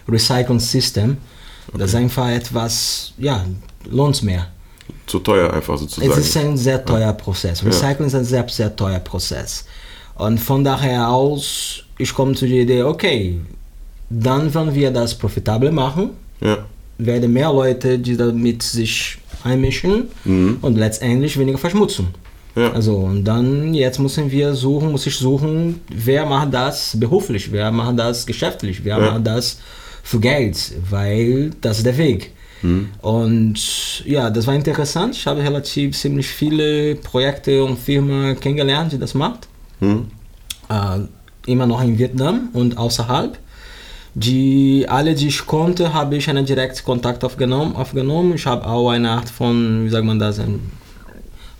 Recycling-System. 0.09 1.19
Okay. 1.69 1.79
Das 1.79 1.91
ist 1.91 1.97
einfach 1.97 2.31
etwas, 2.31 3.13
ja, 3.19 3.45
lohnt 3.91 4.23
mehr. 4.23 4.49
Zu 5.07 5.19
teuer 5.19 5.53
einfach 5.53 5.77
sozusagen. 5.77 6.11
Es 6.11 6.19
ist 6.19 6.37
ein 6.37 6.57
sehr 6.57 6.85
teuer 6.85 7.01
ja. 7.01 7.13
Prozess. 7.13 7.65
Recycling 7.65 8.01
ja. 8.01 8.07
ist 8.07 8.15
ein 8.15 8.25
sehr, 8.25 8.49
sehr 8.49 8.75
teuer 8.75 8.99
Prozess. 9.01 9.65
Und 10.15 10.39
von 10.39 10.65
daher 10.65 11.09
aus, 11.09 11.85
ich 11.99 12.13
komme 12.15 12.35
zu 12.35 12.47
der 12.47 12.63
Idee, 12.63 12.83
okay, 12.83 13.39
dann 14.09 14.53
wenn 14.55 14.75
wir 14.75 14.91
das 14.91 15.15
profitabel 15.15 15.71
machen, 15.71 16.11
ja. 16.41 16.59
werden 16.99 17.33
mehr 17.33 17.53
Leute, 17.53 17.99
die 17.99 18.17
damit 18.17 18.63
sich 18.63 19.19
einmischen 19.45 20.09
mhm. 20.25 20.59
und 20.63 20.77
letztendlich 20.77 21.39
weniger 21.39 21.59
Verschmutzung. 21.59 22.09
Ja. 22.55 22.73
Also 22.73 22.97
und 22.97 23.25
dann 23.25 23.73
jetzt 23.75 23.99
müssen 23.99 24.31
wir 24.31 24.55
suchen, 24.55 24.93
muss 24.93 25.07
ich 25.07 25.17
suchen, 25.17 25.81
wer 25.89 26.27
macht 26.27 26.53
das 26.53 26.99
beruflich, 26.99 27.51
wer 27.51 27.71
macht 27.71 27.99
das 27.99 28.27
geschäftlich, 28.27 28.85
wer 28.85 28.99
ja. 28.99 29.13
macht 29.13 29.27
das 29.27 29.59
für 30.03 30.21
Geld, 30.21 30.73
weil 30.91 31.51
das 31.61 31.79
ist 31.79 31.87
der 31.87 31.97
Weg. 31.97 32.33
Mhm. 32.63 32.91
Und 33.01 34.05
ja, 34.05 34.31
das 34.31 34.47
war 34.47 34.55
interessant. 34.55 35.15
Ich 35.15 35.27
habe 35.27 35.43
relativ 35.43 35.97
ziemlich 35.97 36.29
viele 36.29 36.97
Projekte 36.97 37.65
und 37.65 37.79
Firmen 37.79 38.39
kennengelernt, 38.39 38.93
die 38.93 38.99
das 38.99 39.15
macht. 39.15 39.49
Mhm. 39.81 40.09
Äh, 40.69 41.01
immer 41.47 41.67
noch 41.67 41.83
in 41.83 41.99
Vietnam 41.99 42.51
und 42.53 42.79
außerhalb. 42.79 43.39
Die, 44.15 44.87
alle, 44.89 45.15
die 45.15 45.29
ich 45.29 45.47
konnte, 45.47 45.95
habe 45.95 46.17
ich 46.17 46.29
einen 46.29 46.45
direkten 46.45 46.85
Kontakt 46.85 47.25
aufgenommen. 47.25 47.75
aufgenommen. 47.75 48.35
Ich 48.35 48.47
habe 48.47 48.67
auch 48.67 48.91
eine 48.91 49.11
Art 49.11 49.31
von, 49.31 49.87
wie 49.87 49.89
sagt 49.89 50.05
man 50.05 50.19
das, 50.19 50.39
ein 50.39 50.61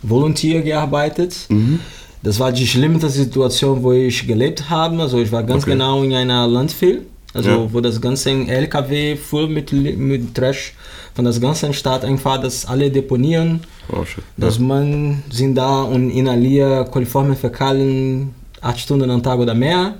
Volunteer 0.03 0.61
gearbeitet. 0.61 1.35
Mhm. 1.49 1.79
Das 2.21 2.39
war 2.39 2.51
die 2.51 2.67
schlimmste 2.67 3.09
Situation, 3.09 3.83
wo 3.83 3.91
ich 3.91 4.25
gelebt 4.25 4.69
habe. 4.69 5.01
Also 5.01 5.19
ich 5.19 5.31
war 5.31 5.43
ganz 5.43 5.63
okay. 5.63 5.71
genau 5.71 6.03
in 6.03 6.13
einer 6.13 6.47
Landfill, 6.47 7.05
also 7.33 7.49
ja. 7.49 7.73
wo 7.73 7.81
das 7.81 7.99
ganze 7.99 8.31
LKW 8.31 9.17
voll 9.17 9.47
mit, 9.47 9.71
mit 9.73 10.35
Trash 10.35 10.73
von 11.13 11.25
der 11.25 11.33
ganzen 11.39 11.73
Stadt 11.73 12.05
einfach 12.05 12.39
das 12.39 12.65
alle 12.65 12.89
deponieren. 12.89 13.61
Oh. 13.91 14.05
Dass 14.37 14.57
ja. 14.57 14.63
man 14.63 15.23
sind 15.29 15.55
da 15.55 15.81
und 15.81 16.09
inhaliert 16.09 16.89
Koliformen 16.91 17.35
Fäkalien 17.35 18.33
acht 18.61 18.79
Stunden 18.79 19.09
am 19.11 19.21
Tag 19.21 19.39
oder 19.39 19.53
mehr. 19.53 19.95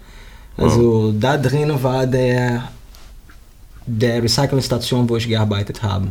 Also 0.56 1.06
wow. 1.08 1.14
da 1.20 1.38
drin 1.38 1.72
war 1.82 2.06
der, 2.08 2.70
der 3.86 4.24
Recyclingstation, 4.24 5.10
wo 5.10 5.18
ich 5.18 5.28
gearbeitet 5.28 5.84
habe. 5.84 6.08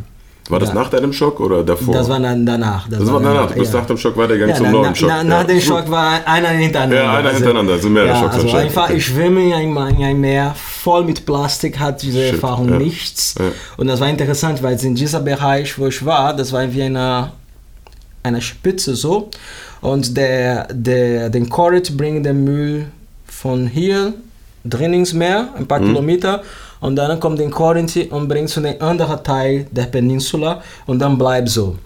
War 0.48 0.58
das 0.58 0.70
ja. 0.70 0.74
nach 0.74 0.90
deinem 0.90 1.12
Schock 1.12 1.38
oder 1.40 1.62
davor? 1.62 1.94
Das 1.94 2.08
war 2.08 2.18
dann 2.18 2.44
danach. 2.44 2.88
Das, 2.88 2.98
das 2.98 3.12
war 3.12 3.20
danach. 3.20 3.42
danach. 3.42 3.54
Bis 3.54 3.72
ja. 3.72 3.78
nach 3.78 3.86
dem 3.86 3.96
Schock 3.96 4.16
war 4.16 4.26
der 4.26 4.38
Gang 4.38 4.50
ja, 4.50 4.56
zum 4.56 4.70
neuen 4.72 4.94
Schock. 4.94 5.08
Na, 5.08 5.22
nach 5.22 5.44
dem 5.44 5.60
Schock 5.60 5.90
war 5.90 6.26
einer 6.26 6.48
hintereinander. 6.48 6.96
Ja, 6.96 7.12
einer 7.12 7.28
also, 7.28 7.36
hintereinander. 7.36 7.72
Also 7.74 7.88
mehrere 7.88 8.18
Schocks 8.18 8.34
also 8.34 8.56
einfach, 8.56 8.84
okay. 8.84 8.96
ich 8.96 9.06
schwimme 9.06 9.62
in 9.62 9.78
ein, 9.78 10.20
Meer 10.20 10.54
voll 10.56 11.04
mit 11.04 11.24
Plastik, 11.24 11.78
hat 11.78 12.02
diese 12.02 12.22
Shit. 12.22 12.34
Erfahrung 12.34 12.76
nichts. 12.78 13.36
Und 13.76 13.86
das 13.86 14.00
war 14.00 14.08
interessant, 14.08 14.62
weil 14.62 14.76
in 14.84 14.94
diesem 14.94 15.24
Bereich, 15.24 15.78
wo 15.78 15.86
ich 15.86 16.04
war, 16.04 16.34
das 16.34 16.52
war 16.52 16.72
wie 16.72 16.82
eine, 16.82 17.32
eine 18.22 18.40
Spitze 18.40 18.96
so. 18.96 19.30
Und 19.80 20.16
der, 20.16 20.66
der, 20.72 21.30
den 21.30 21.48
Corridor 21.48 21.96
bringt 21.96 22.26
den 22.26 22.44
Müll 22.44 22.86
von 23.26 23.66
hier 23.66 24.12
drin 24.64 24.94
ins 24.94 25.12
Meer, 25.12 25.48
ein 25.56 25.66
paar 25.66 25.80
mhm. 25.80 25.88
Kilometer. 25.88 26.42
Und 26.82 26.96
dann 26.96 27.18
kommt 27.20 27.38
den 27.38 27.50
Corinth 27.50 27.96
und 28.10 28.28
bringt 28.28 28.50
zu 28.50 28.60
den 28.60 28.78
anderen 28.80 29.22
Teil 29.22 29.66
der 29.70 29.84
Peninsula 29.84 30.60
und 30.86 30.98
dann 30.98 31.16
bleibt 31.16 31.48
so. 31.48 31.76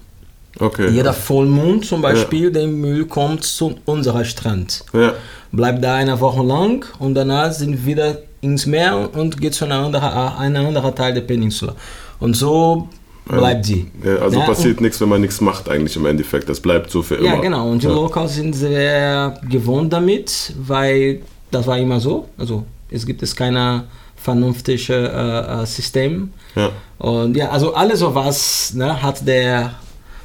Okay. 0.59 0.89
Jeder 0.89 1.13
Vollmond 1.13 1.85
zum 1.85 2.01
Beispiel, 2.01 2.45
ja. 2.45 2.51
der 2.51 2.67
Müll 2.67 3.05
kommt 3.05 3.45
zu 3.45 3.75
unserem 3.85 4.25
Strand. 4.25 4.85
Ja. 4.95 5.13
Bleibt 5.53 5.85
da 5.85 5.97
eine 5.97 6.19
Woche 6.19 6.43
lang 6.43 6.87
und 6.99 7.15
danach 7.15 7.53
sind 7.53 7.73
wir 7.73 7.87
wieder 7.87 8.19
ins 8.41 8.65
Meer 8.65 9.11
und 9.13 9.39
geht 9.39 9.53
zu 9.53 9.67
einem 9.67 9.85
anderen, 9.85 10.11
einem 10.39 10.67
anderen 10.67 10.95
Teil 10.95 11.13
der 11.13 11.21
Peninsula. 11.21 11.75
Und 12.19 12.35
so 12.35 12.89
bleibt 13.27 13.69
die. 13.69 13.91
Ja, 14.03 14.17
also 14.17 14.39
ja, 14.39 14.47
passiert 14.47 14.81
nichts, 14.81 14.99
wenn 15.03 15.11
man 15.11 15.21
nichts 15.21 15.43
macht 15.43 15.69
eigentlich 15.69 15.97
im 15.97 16.07
Endeffekt. 16.07 16.49
Das 16.49 16.61
bleibt 16.61 16.91
so 16.91 17.03
für 17.03 17.17
immer. 17.17 17.35
Ja, 17.35 17.41
genau. 17.41 17.69
Und 17.71 17.83
die 17.83 17.87
ja. 17.87 17.93
Locals 17.93 18.37
sind 18.37 18.55
sehr 18.55 19.39
gewohnt 19.47 19.93
damit, 19.93 20.55
weil 20.59 21.21
das 21.51 21.67
war 21.67 21.79
immer 21.79 22.01
so. 22.01 22.29
Also 22.39 22.65
es 22.91 23.05
gibt 23.07 23.23
es 23.23 23.35
keine 23.35 23.85
vernünftige 24.17 24.95
äh, 24.95 25.63
äh, 25.63 25.67
System. 25.67 26.33
Ja. 26.55 26.71
Und 26.99 27.37
ja, 27.37 27.51
also 27.51 27.75
alles 27.75 28.01
sowas 28.01 28.73
ne, 28.75 29.03
hat 29.03 29.27
der 29.27 29.75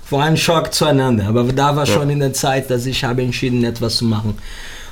vor 0.04 0.24
einem 0.24 0.38
Schock 0.38 0.74
zueinander. 0.74 1.28
Aber 1.28 1.44
da 1.44 1.75
war 1.75 1.86
ja. 1.86 1.94
schon 1.94 2.10
in 2.10 2.20
der 2.20 2.34
Zeit, 2.34 2.70
dass 2.70 2.86
ich 2.86 3.04
habe 3.04 3.22
entschieden, 3.22 3.63
etwas 3.63 3.98
zu 3.98 4.06
machen. 4.06 4.38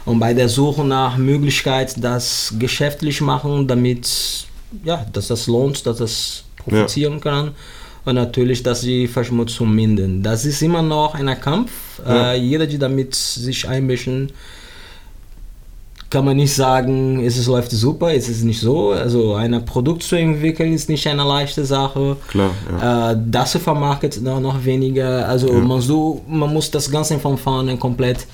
Und 0.06 0.20
bei 0.20 0.34
der 0.34 0.50
Suche 0.50 0.84
nach 0.84 1.18
Möglichkeit, 1.18 1.94
das 1.98 2.54
geschäftlich 2.58 3.22
machen, 3.22 3.68
damit 3.68 4.48
ja, 4.84 5.06
dass 5.12 5.28
das 5.28 5.48
lohnt, 5.48 5.86
dass 5.86 5.98
das 5.98 6.44
profitieren 6.58 7.16
ja. 7.16 7.20
kann 7.20 7.52
und 8.06 8.16
natürlich, 8.16 8.64
dass 8.64 8.82
die 8.82 9.08
Verschmutzung 9.08 9.74
mindern. 9.74 10.24
Das 10.24 10.46
ist 10.46 10.62
immer 10.62 10.82
noch 10.82 11.16
ein 11.16 11.40
Kampf. 11.40 11.72
Ja. 12.06 12.34
Äh, 12.34 12.38
jeder, 12.38 12.68
der 12.68 12.80
damit 12.80 13.16
sich 13.16 13.68
einmischen, 13.68 14.32
kann 16.10 16.26
man 16.26 16.38
nicht 16.38 16.54
sagen, 16.54 17.24
es 17.24 17.46
läuft 17.46 17.72
super, 17.72 18.14
es 18.14 18.30
ist 18.30 18.44
nicht 18.44 18.60
so. 18.60 18.92
Also 18.92 19.36
ein 19.36 19.64
Produkt 19.66 20.04
zu 20.04 20.16
entwickeln 20.16 20.74
ist 20.74 20.90
nicht 20.90 21.06
eine 21.08 21.24
leichte 21.24 21.64
Sache. 21.66 22.18
Klar, 22.28 22.52
ja. 22.72 23.12
äh, 23.12 23.18
das 23.28 23.52
zu 23.52 23.60
vermarkten 23.60 24.24
noch, 24.24 24.40
noch 24.40 24.66
weniger. 24.66 25.28
Also 25.28 25.54
ja. 25.54 25.60
man, 25.60 25.82
so, 25.82 26.24
man 26.28 26.52
muss 26.52 26.72
das 26.72 26.90
Ganze 26.90 27.20
von 27.20 27.38
vorne 27.38 27.78
komplett 27.78 28.26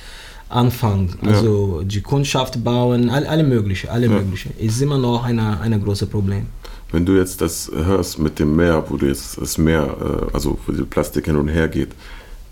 anfangen. 0.48 1.18
Also 1.26 1.80
ja. 1.80 1.86
die 1.86 2.02
Kundschaft 2.02 2.64
bauen, 2.64 3.10
all, 3.10 3.26
alle 3.28 3.44
mögliche, 3.44 3.92
alle 3.92 4.08
mögliche. 4.08 4.50
Ist 4.58 4.82
immer 4.82 4.98
noch 4.98 5.24
ein 5.26 5.40
eine 5.40 5.80
große 5.80 6.06
Problem. 6.08 6.46
Wenn 6.92 7.06
du 7.06 7.18
jetzt 7.18 7.42
das 7.42 7.70
hörst 7.74 8.20
mit 8.20 8.40
dem 8.40 8.56
Meer, 8.56 8.84
wo 8.88 8.96
du 8.96 9.08
jetzt 9.08 9.42
das 9.42 9.58
Meer, 9.58 9.84
äh, 9.84 10.34
also 10.34 10.58
wo 10.66 10.72
die 10.72 10.84
Plastik 10.84 11.26
hin 11.26 11.36
und 11.36 11.50
her 11.50 11.68
geht, 11.68 11.90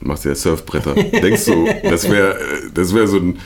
machst 0.01 0.25
du 0.25 0.29
ja 0.29 0.35
Surfbretter. 0.35 0.95
Denkst 0.95 1.45
du, 1.45 1.65
das 1.83 2.09
wäre 2.09 2.35
das 2.73 2.93
wär 2.93 3.07
so, 3.07 3.17
ein, 3.17 3.39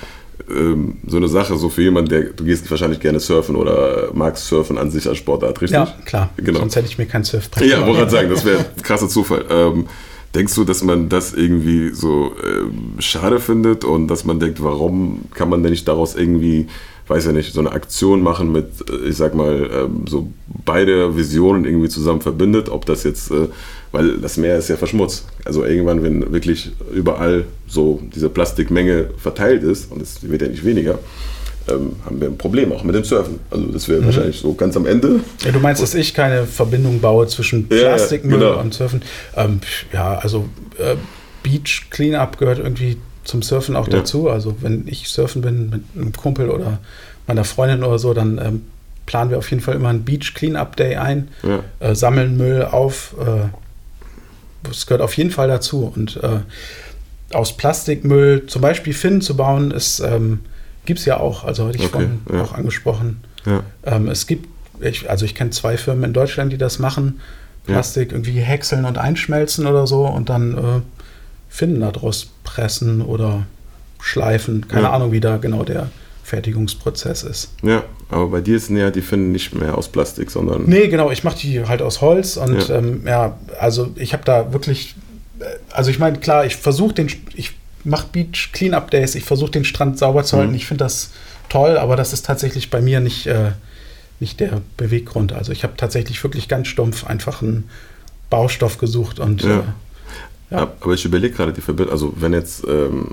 ähm, 0.50 0.98
so 1.06 1.18
eine 1.18 1.28
Sache, 1.28 1.58
so 1.58 1.70
für 1.70 1.82
jemanden, 1.82 2.10
der, 2.10 2.24
du 2.24 2.44
gehst 2.44 2.70
wahrscheinlich 2.70 3.00
gerne 3.00 3.20
surfen 3.20 3.56
oder 3.56 4.10
magst 4.14 4.46
surfen 4.48 4.78
an 4.78 4.92
sich 4.92 5.08
als 5.08 5.18
Sportart, 5.18 5.62
richtig? 5.62 5.78
Ja, 5.78 5.94
klar. 6.06 6.30
Genau. 6.38 6.60
Sonst 6.60 6.76
hätte 6.76 6.88
ich 6.88 6.98
mir 6.98 7.06
kein 7.06 7.24
Surfbrett. 7.24 7.68
Ja, 7.68 7.86
wollte 7.86 8.00
gerade 8.00 8.12
sagen, 8.12 8.30
das 8.30 8.46
wäre 8.46 8.60
ein 8.60 8.82
krasser 8.84 9.10
Zufall. 9.10 9.46
Ähm, 9.50 9.88
denkst 10.36 10.56
du, 10.56 10.64
dass 10.64 10.84
man 10.84 11.10
das 11.10 11.34
irgendwie 11.34 11.90
so 11.94 12.34
äh, 12.36 13.02
schade 13.02 13.40
findet 13.40 13.84
und 13.84 14.08
dass 14.08 14.24
man 14.26 14.40
denkt, 14.40 14.62
warum 14.62 15.22
kann 15.34 15.50
man 15.50 15.64
denn 15.64 15.72
nicht 15.72 15.88
daraus 15.88 16.16
irgendwie 16.16 16.68
weiß 17.08 17.26
ja 17.26 17.32
nicht, 17.32 17.54
so 17.54 17.60
eine 17.60 17.72
Aktion 17.72 18.22
machen 18.22 18.52
mit, 18.52 18.66
äh, 18.90 19.10
ich 19.10 19.18
sag 19.18 19.36
mal, 19.36 19.70
ähm, 19.74 20.06
so 20.08 20.32
beide 20.66 21.16
Visionen 21.16 21.66
irgendwie 21.66 21.90
zusammen 21.90 22.22
verbindet, 22.22 22.70
ob 22.70 22.86
das 22.86 23.04
jetzt, 23.04 23.32
äh, 23.32 23.48
weil 23.92 24.18
das 24.18 24.38
Meer 24.38 24.58
ist 24.58 24.70
ja 24.70 24.78
verschmutzt. 24.78 25.26
Also 25.46 25.64
irgendwann, 25.64 26.04
wenn 26.04 26.32
wirklich 26.32 26.72
überall 26.94 27.46
so 27.68 28.02
diese 28.14 28.30
Plastikmenge 28.30 29.12
verteilt 29.18 29.64
ist, 29.64 29.92
und 29.92 30.02
es 30.02 30.28
wird 30.28 30.42
ja 30.42 30.48
nicht 30.48 30.66
weniger, 30.66 31.00
ähm, 31.70 31.94
haben 32.06 32.22
wir 32.22 32.28
ein 32.28 32.38
Problem 32.38 32.72
auch 32.72 32.84
mit 32.84 32.96
dem 32.96 33.04
Surfen. 33.04 33.40
Also 33.50 33.66
das 33.68 33.88
wäre 33.88 34.02
mhm. 34.02 34.06
wahrscheinlich 34.06 34.40
so 34.40 34.54
ganz 34.54 34.76
am 34.78 34.86
Ende. 34.86 35.20
Ja, 35.44 35.52
du 35.52 35.60
meinst, 35.60 35.82
dass 35.82 35.94
ich 35.94 36.14
keine 36.14 36.46
Verbindung 36.46 37.00
baue 37.00 37.28
zwischen 37.28 37.68
Plastikmüll 37.68 38.42
ja, 38.42 38.50
genau. 38.50 38.62
und 38.62 38.74
Surfen? 38.74 39.02
Ähm, 39.36 39.60
ja, 39.92 40.16
also 40.16 40.46
äh, 40.78 40.96
Beach 41.44 41.88
Cleanup 41.90 42.38
gehört 42.38 42.60
irgendwie 42.60 42.98
zum 43.28 43.42
Surfen 43.42 43.76
auch 43.76 43.88
ja. 43.88 44.00
dazu. 44.00 44.30
Also 44.30 44.56
wenn 44.62 44.88
ich 44.88 45.10
surfen 45.10 45.42
bin 45.42 45.70
mit 45.70 45.84
einem 45.96 46.14
Kumpel 46.14 46.50
oder 46.50 46.80
meiner 47.28 47.44
Freundin 47.44 47.84
oder 47.84 48.00
so, 48.00 48.14
dann 48.14 48.38
ähm, 48.38 48.62
planen 49.06 49.30
wir 49.30 49.38
auf 49.38 49.50
jeden 49.50 49.62
Fall 49.62 49.76
immer 49.76 49.90
einen 49.90 50.06
Beach 50.06 50.34
Cleanup 50.34 50.76
Day 50.76 50.96
ein, 50.96 51.28
ja. 51.44 51.60
äh, 51.80 51.94
sammeln 51.94 52.38
Müll 52.38 52.64
auf. 52.64 53.16
Äh, 53.20 53.50
das 54.64 54.88
gehört 54.88 55.02
auf 55.02 55.16
jeden 55.16 55.32
Fall 55.32 55.48
dazu. 55.48 55.92
Und 55.94 56.18
äh, 56.24 56.40
aus 57.36 57.56
Plastikmüll 57.56 58.46
zum 58.48 58.62
Beispiel 58.62 58.94
Finnen 58.94 59.22
zu 59.22 59.36
bauen, 59.36 59.74
ähm, 60.04 60.40
gibt 60.86 61.00
es 61.00 61.06
ja 61.06 61.20
auch. 61.20 61.44
Also 61.44 61.68
hatte 61.68 61.78
ich 61.78 61.84
okay, 61.84 61.92
vorhin 61.92 62.22
ja. 62.32 62.44
auch 62.44 62.54
angesprochen. 62.54 63.22
Ähm, 63.86 64.10
es 64.10 64.28
gibt, 64.28 64.48
ich, 64.82 65.10
also 65.10 65.24
ich 65.24 65.36
kenne 65.36 65.52
zwei 65.52 65.78
Firmen 65.78 66.04
in 66.04 66.14
Deutschland, 66.14 66.52
die 66.52 66.58
das 66.58 66.80
machen. 66.80 67.22
Plastik 67.66 68.14
irgendwie 68.14 68.40
häckseln 68.40 68.86
und 68.86 68.98
einschmelzen 68.98 69.68
oder 69.68 69.88
so 69.88 70.06
und 70.06 70.30
dann 70.30 70.58
äh, 70.58 70.82
Finnen 71.50 71.82
daraus 71.82 72.30
pressen 72.44 73.02
oder 73.02 73.46
schleifen. 74.00 74.68
Keine 74.68 74.84
ja. 74.84 74.92
Ahnung, 74.92 75.12
wie 75.12 75.20
da 75.20 75.38
genau 75.38 75.64
der 75.64 75.90
Fertigungsprozess 76.24 77.24
ist. 77.24 77.54
Ja, 77.64 77.84
aber 78.10 78.28
bei 78.28 78.42
dir 78.42 78.60
sind 78.60 78.78
ja 78.78 78.92
die 78.92 79.02
Finnen 79.02 79.32
nicht 79.32 79.56
mehr 79.56 79.78
aus 79.78 79.88
Plastik, 79.88 80.30
sondern. 80.30 80.66
Nee, 80.66 80.88
genau, 80.88 81.10
ich 81.10 81.24
mache 81.24 81.38
die 81.40 81.66
halt 81.66 81.82
aus 81.82 82.02
Holz 82.02 82.38
und 82.38 82.68
ja, 82.68 82.76
ähm, 82.76 83.04
ja 83.06 83.38
also 83.60 83.92
ich 83.96 84.14
habe 84.14 84.24
da 84.26 84.52
wirklich. 84.52 84.96
Äh, 85.40 85.46
also 85.72 85.90
ich 85.90 86.00
meine, 86.00 86.20
klar, 86.20 86.46
ich 86.46 86.58
versuche 86.58 86.94
den. 86.94 87.08
Ich 87.36 87.54
mache 87.86 88.08
Beach 88.12 88.50
Cleanup 88.52 88.92
Days, 88.92 89.16
ich 89.16 89.24
versuche 89.24 89.52
den 89.52 89.64
Strand 89.64 89.98
sauber 89.98 90.24
zu 90.24 90.38
halten. 90.38 90.52
Mhm. 90.52 90.58
Ich 90.58 90.68
finde 90.68 90.84
das 90.84 91.12
toll, 91.48 91.78
aber 91.78 91.96
das 91.96 92.12
ist 92.12 92.26
tatsächlich 92.26 92.70
bei 92.70 92.82
mir 92.82 93.00
nicht, 93.00 93.28
äh, 93.28 93.52
nicht 94.20 94.42
der 94.42 94.62
Beweggrund. 94.76 95.32
Also 95.32 95.54
ich 95.54 95.64
habe 95.64 95.76
tatsächlich 95.78 96.22
wirklich 96.24 96.50
ganz 96.50 96.68
stumpf 96.68 97.06
einfach 97.06 97.42
einen 97.42 97.70
Baustoff 98.30 98.78
gesucht 98.78 99.20
und. 99.20 99.44
Ja. 99.44 99.60
Äh, 99.60 99.64
ja. 100.50 100.72
Aber 100.80 100.94
ich 100.94 101.04
überlege 101.04 101.36
gerade 101.36 101.54
die 101.54 101.62
Verbindung, 101.62 101.94
also 101.94 102.14
wenn 102.18 102.34
jetzt 102.34 102.66
ähm, 102.68 103.08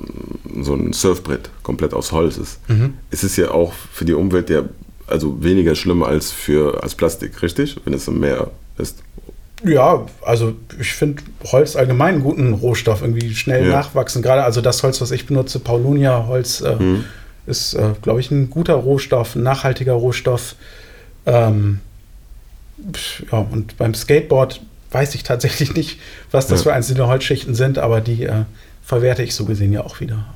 so 0.62 0.74
ein 0.74 0.92
Surfbrett 0.92 1.50
komplett 1.62 1.92
aus 1.92 2.12
Holz 2.12 2.36
ist, 2.36 2.60
mhm. 2.68 2.94
ist 3.10 3.24
es 3.24 3.36
ja 3.36 3.50
auch 3.50 3.72
für 3.72 4.04
die 4.04 4.14
Umwelt 4.14 4.50
ja 4.50 4.62
also 5.06 5.42
weniger 5.42 5.74
schlimm 5.74 6.02
als 6.02 6.30
für 6.30 6.82
als 6.82 6.94
Plastik, 6.94 7.42
richtig? 7.42 7.76
Wenn 7.84 7.92
es 7.94 8.08
im 8.08 8.20
Meer 8.20 8.50
ist. 8.78 9.02
Ja, 9.64 10.06
also 10.22 10.54
ich 10.78 10.92
finde 10.92 11.22
Holz 11.44 11.74
allgemein 11.76 12.14
einen 12.14 12.22
guten 12.22 12.52
Rohstoff, 12.52 13.02
irgendwie 13.02 13.34
schnell 13.34 13.66
ja. 13.66 13.72
nachwachsen. 13.72 14.22
Gerade 14.22 14.44
also 14.44 14.60
das 14.60 14.82
Holz, 14.82 15.00
was 15.00 15.10
ich 15.10 15.26
benutze, 15.26 15.58
Paulunia-Holz, 15.58 16.60
äh, 16.60 16.76
mhm. 16.76 17.04
ist, 17.46 17.74
äh, 17.74 17.90
glaube 18.02 18.20
ich, 18.20 18.30
ein 18.30 18.50
guter 18.50 18.74
Rohstoff, 18.74 19.36
ein 19.36 19.42
nachhaltiger 19.42 19.94
Rohstoff. 19.94 20.56
Ähm, 21.24 21.80
ja, 23.32 23.38
und 23.38 23.76
beim 23.78 23.94
Skateboard 23.94 24.60
weiß 24.94 25.14
ich 25.14 25.24
tatsächlich 25.24 25.74
nicht, 25.74 25.98
was 26.30 26.46
das 26.46 26.60
ja. 26.60 26.70
für 26.70 26.72
einzelne 26.74 27.06
Holzschichten 27.06 27.54
sind, 27.54 27.78
aber 27.78 28.00
die 28.00 28.24
äh, 28.24 28.44
verwerte 28.82 29.22
ich 29.22 29.34
so 29.34 29.44
gesehen 29.44 29.72
ja 29.72 29.82
auch 29.82 30.00
wieder. 30.00 30.26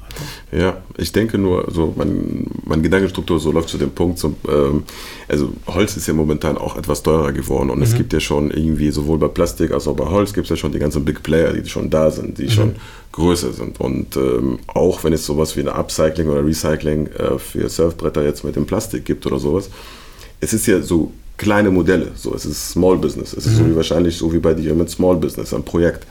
Ja, 0.50 0.79
ich 0.97 1.12
denke 1.12 1.38
nur, 1.38 1.71
so 1.71 1.95
mein, 1.97 2.47
meine 2.65 2.83
Gedankenstruktur 2.83 3.38
so 3.38 3.53
läuft 3.53 3.69
zu 3.69 3.79
dem 3.79 3.91
Punkt, 3.91 4.19
zum, 4.19 4.37
ähm, 4.49 4.85
also 5.29 5.53
Holz 5.67 5.97
ist 5.97 6.09
ja 6.09 6.15
momentan 6.15 6.57
auch 6.57 6.77
etwas 6.77 7.03
teurer 7.03 7.33
geworden 7.33 7.71
und 7.71 7.79
mhm. 7.79 7.85
es 7.85 7.95
gibt 7.95 8.12
ja 8.12 8.21
schon 8.21 8.50
irgendwie 8.50 8.91
sowohl 8.91 9.19
bei 9.19 9.29
Plastik 9.29 9.71
als 9.71 9.87
auch 9.87 9.95
bei 9.95 10.07
Holz 10.07 10.33
gibt 10.33 10.47
es 10.47 10.50
ja 10.50 10.57
schon 10.57 10.73
die 10.73 10.79
ganzen 10.79 11.05
Big 11.05 11.23
Player, 11.23 11.53
die 11.53 11.69
schon 11.69 11.91
da 11.91 12.11
sind, 12.11 12.38
die 12.38 12.45
mhm. 12.45 12.50
schon 12.50 12.77
größer 13.12 13.53
sind 13.53 13.79
und 13.81 14.17
ähm, 14.17 14.59
auch 14.67 15.05
wenn 15.05 15.12
es 15.12 15.25
sowas 15.27 15.55
wie 15.57 15.61
eine 15.61 15.75
Upcycling 15.75 16.29
oder 16.29 16.45
Recycling 16.45 17.07
äh, 17.09 17.38
für 17.38 17.69
Surfbretter 17.69 18.25
jetzt 18.25 18.45
mit 18.45 18.57
dem 18.57 18.67
Plastik 18.67 19.05
gibt 19.05 19.27
oder 19.27 19.38
sowas, 19.38 19.71
es 20.41 20.53
ist 20.53 20.67
ja 20.67 20.81
so 20.81 21.12
kleine 21.38 21.71
Modelle. 21.71 22.09
So, 22.16 22.35
es 22.35 22.45
ist 22.45 22.71
Small 22.71 22.99
Business. 22.99 23.33
Es 23.33 23.47
ist 23.47 23.57
so 23.57 23.66
wie 23.66 23.75
wahrscheinlich 23.75 24.16
so 24.16 24.33
wie 24.33 24.38
bei 24.38 24.54
dir 24.54 24.75
mit 24.75 24.90
Small 24.90 25.16
Business, 25.16 25.54
ein 25.54 25.62
Projekt. 25.62 26.07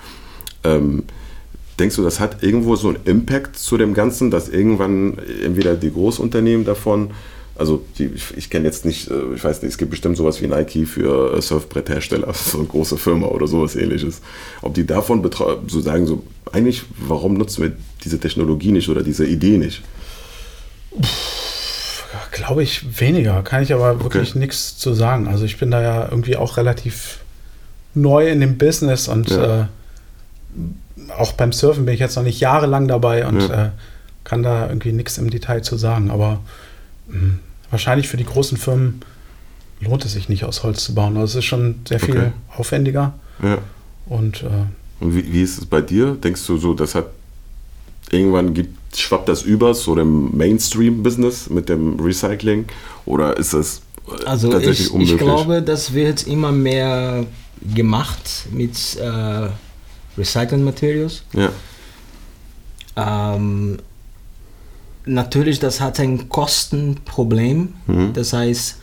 Ähm, 0.64 1.04
denkst 1.80 1.96
du, 1.98 2.04
das 2.04 2.20
hat 2.20 2.42
irgendwo 2.42 2.76
so 2.76 2.88
einen 2.88 3.00
Impact 3.06 3.58
zu 3.58 3.78
dem 3.78 3.94
Ganzen, 3.94 4.32
dass 4.32 4.50
irgendwann 4.50 5.18
entweder 5.44 5.76
die 5.76 5.92
Großunternehmen 5.92 6.66
davon, 6.66 7.12
also 7.56 7.84
die, 7.98 8.06
ich, 8.06 8.38
ich 8.38 8.50
kenne 8.50 8.66
jetzt 8.66 8.86
nicht, 8.86 9.12
äh, 9.12 9.36
ich 9.36 9.44
weiß 9.44 9.62
nicht, 9.62 9.72
es 9.72 9.78
gibt 9.78 9.92
bestimmt 9.92 10.18
sowas 10.18 10.42
wie 10.42 10.48
Nike 10.48 10.86
für 10.86 11.36
äh, 11.36 11.42
Surfbretthersteller, 11.42 12.34
so 12.34 12.60
eine 12.60 12.68
große 12.68 12.98
Firma 12.98 13.28
oder 13.28 13.48
sowas 13.48 13.76
ähnliches. 13.76 14.22
Ob 14.62 14.74
die 14.74 14.86
davon 14.86 15.30
so 15.68 15.82
sagen, 15.82 16.08
so 16.08 16.24
eigentlich, 16.52 16.84
warum 17.06 17.36
nutzen 17.36 17.64
wir 17.64 17.74
diese 18.04 18.20
Technologie 18.20 18.72
nicht 18.72 18.90
oder 18.90 19.04
diese 19.04 19.26
Idee 19.26 19.58
nicht? 19.58 19.84
Glaube 22.38 22.62
ich 22.62 23.00
weniger, 23.00 23.42
kann 23.42 23.64
ich 23.64 23.74
aber 23.74 24.04
wirklich 24.04 24.32
okay. 24.32 24.40
nichts 24.40 24.78
zu 24.78 24.94
sagen. 24.94 25.28
Also 25.28 25.46
ich 25.46 25.58
bin 25.58 25.72
da 25.72 25.82
ja 25.82 26.08
irgendwie 26.10 26.36
auch 26.36 26.58
relativ 26.58 27.20
neu 27.96 28.30
in 28.30 28.42
dem 28.42 28.58
Business 28.58 29.08
und 29.08 29.30
ja. 29.30 29.62
äh, 29.62 29.66
auch 31.18 31.34
beim 31.34 31.52
Surfen 31.52 31.86
bin 31.86 31.94
ich 31.94 32.00
jetzt 32.00 32.16
noch 32.16 32.24
nicht 32.24 32.40
jahrelang 32.40 32.88
dabei 32.88 33.26
und 33.26 33.42
ja. 33.42 33.66
äh, 33.66 33.70
kann 34.24 34.44
da 34.44 34.68
irgendwie 34.68 34.92
nichts 34.92 35.18
im 35.18 35.30
Detail 35.30 35.62
zu 35.62 35.78
sagen. 35.78 36.12
Aber 36.12 36.42
mh, 37.08 37.20
hm, 37.20 37.40
wahrscheinlich 37.72 38.08
für 38.08 38.18
die 38.18 38.26
großen 38.26 38.58
Firmen 38.58 39.02
lohnt 39.80 40.06
es 40.06 40.14
sich 40.14 40.30
nicht, 40.30 40.44
aus 40.44 40.64
Holz 40.64 40.84
zu 40.84 40.94
bauen. 40.94 41.18
Also 41.18 41.40
es 41.40 41.44
ist 41.44 41.46
schon 41.46 41.82
sehr 41.88 42.00
viel 42.00 42.18
okay. 42.18 42.32
aufwendiger. 42.56 43.14
Ja. 43.42 43.58
Und, 44.06 44.44
äh, 44.44 44.48
und 45.00 45.16
wie, 45.16 45.32
wie, 45.32 45.42
ist 45.42 45.58
es 45.58 45.66
bei 45.66 45.82
dir? 45.82 46.16
Denkst 46.16 46.46
du 46.46 46.58
so, 46.58 46.74
das 46.74 46.96
hat 46.96 47.08
irgendwann 48.12 48.54
gibt, 48.54 48.96
schwappt 48.96 49.30
das 49.30 49.44
über 49.44 49.74
so 49.74 49.96
dem 49.96 50.36
Mainstream-Business 50.36 51.50
mit 51.50 51.70
dem 51.70 52.00
Recycling? 52.00 52.66
Oder 53.06 53.38
ist 53.38 53.54
das 53.54 53.82
äh, 54.08 54.26
also 54.26 54.52
tatsächlich 54.52 54.88
ich, 54.88 54.94
unmöglich? 54.94 55.14
Ich 55.14 55.18
glaube, 55.20 55.62
das 55.62 55.94
wird 55.94 56.28
immer 56.28 56.52
mehr 56.52 57.26
gemacht 57.74 58.48
mit 58.52 58.98
äh, 58.98 59.50
Recycling 60.18 60.64
Materials. 60.64 61.24
Ja. 61.34 61.52
Ähm, 63.36 63.78
natürlich, 65.06 65.60
das 65.60 65.82
hat 65.82 66.00
ein 66.00 66.30
Kostenproblem. 66.30 67.74
Mhm. 67.88 68.14
Das 68.14 68.34
heißt, 68.34 68.78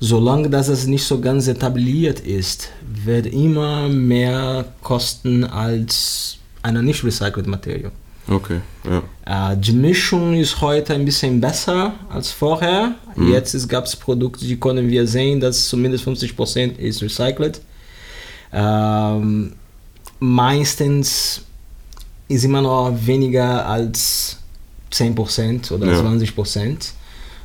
solange 0.00 0.50
das 0.50 0.68
es 0.68 0.86
nicht 0.86 1.04
so 1.04 1.20
ganz 1.20 1.46
etabliert 1.48 2.20
ist, 2.20 2.70
wird 2.82 3.26
immer 3.26 3.88
mehr 3.88 4.64
kosten 4.82 5.44
als 5.44 6.38
eine 6.62 6.82
nicht 6.82 7.04
recycelte 7.04 7.48
Materie. 7.48 7.92
Okay, 8.28 8.60
ja. 8.84 9.52
Äh, 9.52 9.56
die 9.56 9.72
Mischung 9.72 10.34
ist 10.34 10.60
heute 10.60 10.94
ein 10.94 11.04
bisschen 11.04 11.40
besser 11.40 11.94
als 12.08 12.30
vorher. 12.30 12.94
Mhm. 13.16 13.32
Jetzt 13.32 13.68
gab 13.68 13.84
es 13.84 13.96
Produkte, 13.96 14.44
die 14.44 14.58
können 14.58 14.88
wir 14.88 15.06
sehen, 15.06 15.40
dass 15.40 15.68
zumindest 15.68 16.06
50% 16.06 16.76
ist 16.78 17.02
recycelt. 17.02 17.60
Ähm, 18.52 19.54
meistens 20.20 21.42
ist 22.28 22.44
immer 22.44 22.62
noch 22.62 22.92
weniger 23.04 23.66
als 23.66 24.38
10% 24.92 25.72
oder 25.72 25.86
ja. 25.86 26.00
20%. 26.00 26.92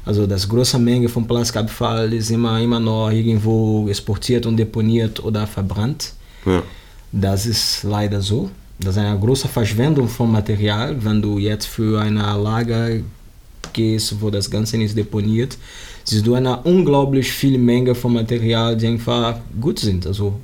Also 0.05 0.25
das 0.25 0.47
große 0.47 0.79
Menge 0.79 1.09
von 1.09 1.27
Plastikabfall 1.27 2.13
ist 2.13 2.29
immer, 2.29 2.61
immer 2.61 2.79
noch 2.79 3.09
irgendwo 3.09 3.87
exportiert 3.89 4.45
und 4.45 4.55
deponiert 4.55 5.21
oder 5.21 5.45
verbrannt. 5.47 6.13
Ja. 6.45 6.63
Das 7.11 7.45
ist 7.45 7.83
leider 7.83 8.21
so. 8.21 8.49
Das 8.79 8.95
ist 8.95 9.01
eine 9.01 9.19
große 9.19 9.47
Verschwendung 9.47 10.07
von 10.07 10.31
Material, 10.31 10.95
wenn 11.03 11.21
du 11.21 11.37
jetzt 11.39 11.65
für 11.65 11.99
eine 11.99 12.21
Lager 12.21 12.89
gehst, 13.73 14.21
wo 14.21 14.29
das 14.29 14.49
Ganze 14.49 14.77
nicht 14.77 14.95
deponiert, 14.97 15.57
siehst 16.03 16.25
du 16.25 16.35
eine 16.35 16.57
unglaublich 16.61 17.31
viel 17.31 17.57
Menge 17.57 17.95
von 17.95 18.13
Material, 18.13 18.77
die 18.77 18.87
einfach 18.87 19.39
gut 19.59 19.79
sind. 19.79 20.05
Also 20.05 20.39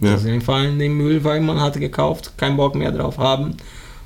ja. 0.00 0.16
sie 0.16 0.30
einfach 0.30 0.62
in 0.62 0.78
den 0.78 0.94
Müll, 0.94 1.22
weil 1.24 1.40
man 1.40 1.60
hat 1.60 1.78
gekauft, 1.78 2.32
keinen 2.36 2.56
Bock 2.56 2.74
mehr 2.74 2.92
drauf 2.92 3.18
haben 3.18 3.56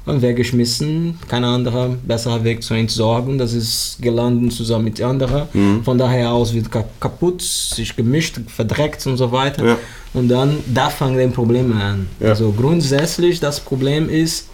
und 0.07 0.23
weggeschmissen. 0.23 1.19
Kein 1.29 1.45
anderer 1.45 1.90
besserer 2.07 2.42
Weg 2.45 2.62
zu 2.62 2.75
entsorgen. 2.75 3.38
Das 3.38 3.53
ist 3.53 3.99
gelandet 4.01 4.53
zusammen 4.53 4.85
mit 4.85 5.03
anderen. 5.03 5.49
Mhm. 5.53 5.85
Von 5.85 5.99
daher 5.99 6.33
aus 6.33 6.55
wird 6.55 6.71
kaputt, 6.71 7.42
sich 7.42 7.95
gemischt, 7.95 8.38
verdreckt 8.47 9.07
und 9.07 9.16
so 9.16 9.31
weiter. 9.33 9.64
Ja. 9.64 9.79
Und 10.14 10.29
dann, 10.29 10.59
da 10.73 10.88
fangen 10.88 11.19
die 11.19 11.35
Probleme 11.35 11.75
an. 11.75 12.09
Ja. 12.21 12.29
Also 12.29 12.53
grundsätzlich, 12.53 13.40
das 13.40 13.61
Problem 13.61 14.09
ist, 14.09 14.49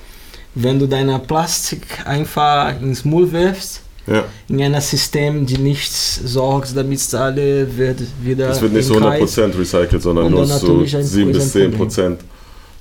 wenn 0.55 0.79
du 0.79 0.87
deine 0.87 1.19
Plastik 1.19 1.87
einfach 2.07 2.81
ins 2.81 3.05
Müll 3.05 3.31
wirfst, 3.33 3.83
ja. 4.07 4.25
in 4.49 4.61
einem 4.61 4.81
System, 4.81 5.47
die 5.47 5.59
nichts 5.59 6.21
sorgt, 6.25 6.77
damit 6.77 6.99
es 6.99 7.15
alle 7.15 7.77
wird 7.77 8.01
wieder. 8.23 8.51
Es 8.51 8.61
wird 8.61 8.73
nicht 8.73 8.87
so 8.87 8.95
100% 8.95 9.59
recycelt, 9.59 10.03
sondern 10.03 10.31
nur 10.31 10.47
so 10.47 10.85
7 10.85 11.33
bis 11.33 11.55
10%. 11.55 12.17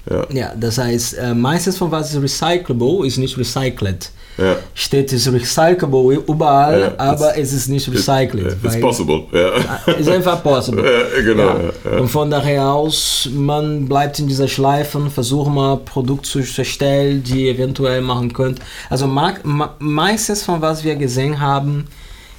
Ja. 0.10 0.26
ja, 0.34 0.54
das 0.60 0.78
heißt, 0.78 1.18
äh, 1.18 1.34
meistens 1.34 1.78
von 1.78 1.92
was 1.92 2.14
ist 2.14 2.22
recyclable, 2.22 3.06
ist 3.06 3.18
nicht 3.18 3.38
recycelt. 3.38 4.12
Ja. 4.38 4.56
Steht 4.74 5.14
es 5.14 5.32
recyclable 5.32 6.24
überall, 6.28 6.82
ja, 6.82 6.94
aber 6.98 7.38
es 7.38 7.54
ist 7.54 7.68
nicht 7.68 7.88
recycelt. 7.92 8.58
It's 8.64 8.80
possible. 8.80 9.26
Ja. 9.32 9.94
Ist 9.94 10.10
einfach 10.10 10.42
possible. 10.42 10.84
Ja, 10.92 11.22
genau. 11.22 12.00
Und 12.00 12.08
von 12.08 12.30
daher 12.32 12.72
aus, 12.72 13.30
man 13.34 13.88
bleibt 13.88 14.20
in 14.20 14.28
dieser 14.28 14.48
Schleife, 14.48 15.10
versucht 15.10 15.52
mal 15.52 15.78
Produkte 15.78 16.42
zu 16.44 16.62
erstellen, 16.62 17.24
die 17.24 17.50
eventuell 17.50 18.02
machen 18.02 18.34
könnt. 18.34 18.60
Also 18.90 19.08
meistens 19.08 20.44
von 20.44 20.62
was 20.62 20.84
wir 20.84 20.96
gesehen 20.96 21.40
haben, 21.40 21.86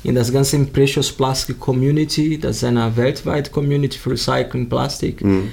in 0.03 0.15
das 0.15 0.33
ganze 0.33 0.59
Precious 0.65 1.13
Plastic 1.13 1.61
Community, 1.61 2.39
das 2.39 2.57
ist 2.57 2.65
eine 2.65 2.97
weltweite 2.97 3.51
Community 3.51 3.99
für 3.99 4.11
Recycling 4.11 4.69
Plastik. 4.69 5.23
Mhm 5.23 5.51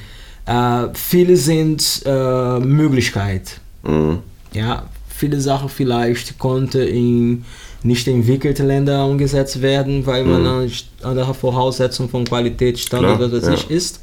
äh, 0.50 0.90
viele 0.94 1.38
sind 1.38 2.02
äh, 2.06 2.60
Möglichkeit. 2.60 3.60
Mhm. 3.84 4.20
Ja, 4.52 4.84
viele 5.08 5.40
Sachen 5.40 5.70
vielleicht 5.70 6.40
konnte 6.40 6.84
in 6.84 7.46
nicht 7.84 8.08
entwickelte 8.08 8.66
Länder 8.66 9.06
umgesetzt 9.06 9.62
werden, 9.62 10.06
weil 10.06 10.24
mhm. 10.24 10.32
man 10.32 10.48
eine 10.48 10.72
andere 11.04 11.34
Voraussetzung 11.34 12.10
von 12.10 12.26
Qualitätsstandard 12.26 13.22
oder 13.22 13.38
ja. 13.38 13.52
sich 13.52 13.70
ist. 13.70 14.02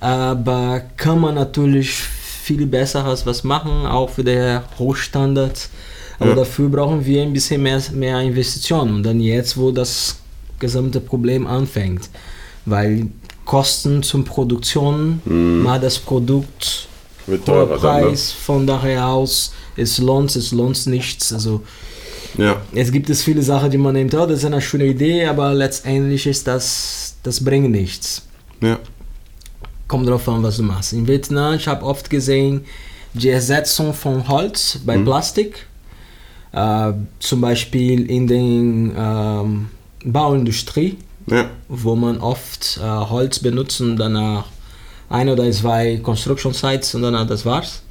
Aber 0.00 0.82
kann 0.96 1.18
man 1.18 1.34
natürlich 1.34 1.94
viel 1.94 2.66
besseres 2.66 3.24
was 3.24 3.42
machen, 3.42 3.86
auch 3.86 4.10
für 4.10 4.22
den 4.22 4.60
Hochstandard. 4.78 5.70
Aber 6.18 6.30
ja. 6.30 6.36
dafür 6.36 6.68
brauchen 6.68 7.04
wir 7.06 7.22
ein 7.22 7.32
bisschen 7.32 7.62
mehr, 7.62 7.80
mehr 7.92 8.20
Investitionen. 8.20 8.96
Und 8.96 9.02
dann 9.02 9.18
jetzt, 9.18 9.56
wo 9.56 9.70
das 9.70 10.18
gesamte 10.58 11.00
Problem 11.00 11.46
anfängt. 11.46 12.10
Weil 12.66 13.08
Kosten 13.44 14.02
zum 14.02 14.24
Produktion, 14.24 15.20
mhm. 15.24 15.62
mal 15.62 15.80
das 15.80 15.98
Produkt, 15.98 16.88
Mit 17.26 17.46
hoher 17.48 17.66
Preis, 17.66 17.80
dann, 17.82 18.10
ne? 18.10 18.16
von 18.16 18.66
daher 18.66 19.08
aus, 19.08 19.52
es 19.76 19.98
lohnt, 19.98 20.34
es 20.34 20.52
lohnt 20.52 20.86
nichts. 20.86 21.32
Also 21.32 21.62
ja. 22.38 22.60
es 22.74 22.90
gibt 22.90 23.10
es 23.10 23.22
viele 23.22 23.42
Sachen, 23.42 23.70
die 23.70 23.78
man 23.78 23.94
nimmt, 23.94 24.14
oh, 24.14 24.26
das 24.26 24.38
ist 24.40 24.44
eine 24.44 24.60
schöne 24.60 24.86
Idee, 24.86 25.26
aber 25.26 25.52
letztendlich 25.54 26.26
ist 26.26 26.46
das, 26.46 27.16
das 27.22 27.44
bringt 27.44 27.70
nichts. 27.70 28.22
Ja. 28.60 28.78
Kommt 29.88 30.08
drauf 30.08 30.28
an, 30.28 30.42
was 30.42 30.56
du 30.56 30.62
machst. 30.62 30.92
In 30.92 31.06
Vietnam, 31.06 31.54
ich 31.54 31.68
habe 31.68 31.84
oft 31.84 32.08
gesehen, 32.08 32.64
die 33.12 33.28
Ersetzung 33.28 33.94
von 33.94 34.26
Holz 34.28 34.80
bei 34.84 34.96
mhm. 34.96 35.04
Plastik, 35.04 35.66
äh, 36.52 36.92
zum 37.20 37.40
Beispiel 37.40 38.10
in 38.10 38.26
der 38.26 38.38
ähm, 38.38 39.68
Bauindustrie 40.04 40.96
ja. 41.26 41.50
wo 41.68 41.94
man 41.94 42.18
oft 42.18 42.78
äh, 42.82 42.86
Holz 42.86 43.38
benutzt 43.38 43.80
und 43.80 43.96
danach 43.96 44.44
ein 45.08 45.28
oder 45.28 45.50
zwei 45.52 45.98
Construction 46.02 46.52
Sites 46.52 46.94
und 46.94 47.02
dann 47.02 47.26
das 47.26 47.44
war's. 47.44 47.82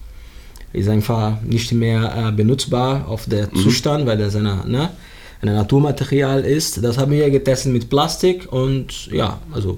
Ist 0.73 0.89
einfach 0.89 1.39
nicht 1.41 1.71
mehr 1.71 2.29
äh, 2.29 2.31
benutzbar 2.31 3.07
auf 3.07 3.25
der 3.27 3.47
mhm. 3.51 3.57
Zustand, 3.57 4.05
weil 4.07 4.17
das 4.17 4.35
eine, 4.35 4.63
ne, 4.65 4.89
ein 5.41 5.53
Naturmaterial 5.53 6.41
ist. 6.41 6.83
Das 6.83 6.97
haben 6.97 7.11
wir 7.11 7.29
getestet 7.29 7.71
mit 7.71 7.89
Plastik 7.89 8.51
und 8.51 9.07
ja, 9.07 9.39
also. 9.51 9.77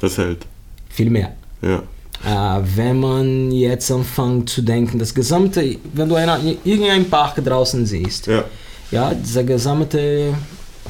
Das 0.00 0.16
hält. 0.18 0.46
Viel 0.88 1.10
mehr. 1.10 1.32
Ja. 1.62 1.82
Äh, 2.24 2.62
wenn 2.76 3.00
man 3.00 3.50
jetzt 3.50 3.90
anfängt 3.90 4.50
zu 4.50 4.62
denken, 4.62 4.98
das 4.98 5.14
gesamte, 5.14 5.76
wenn 5.94 6.08
du 6.08 6.14
eine, 6.14 6.56
irgendeinen 6.64 7.08
Park 7.08 7.42
draußen 7.44 7.84
siehst, 7.86 8.26
ja, 8.26 8.44
ja 8.90 9.14
dieser 9.14 9.44
gesamte 9.44 10.34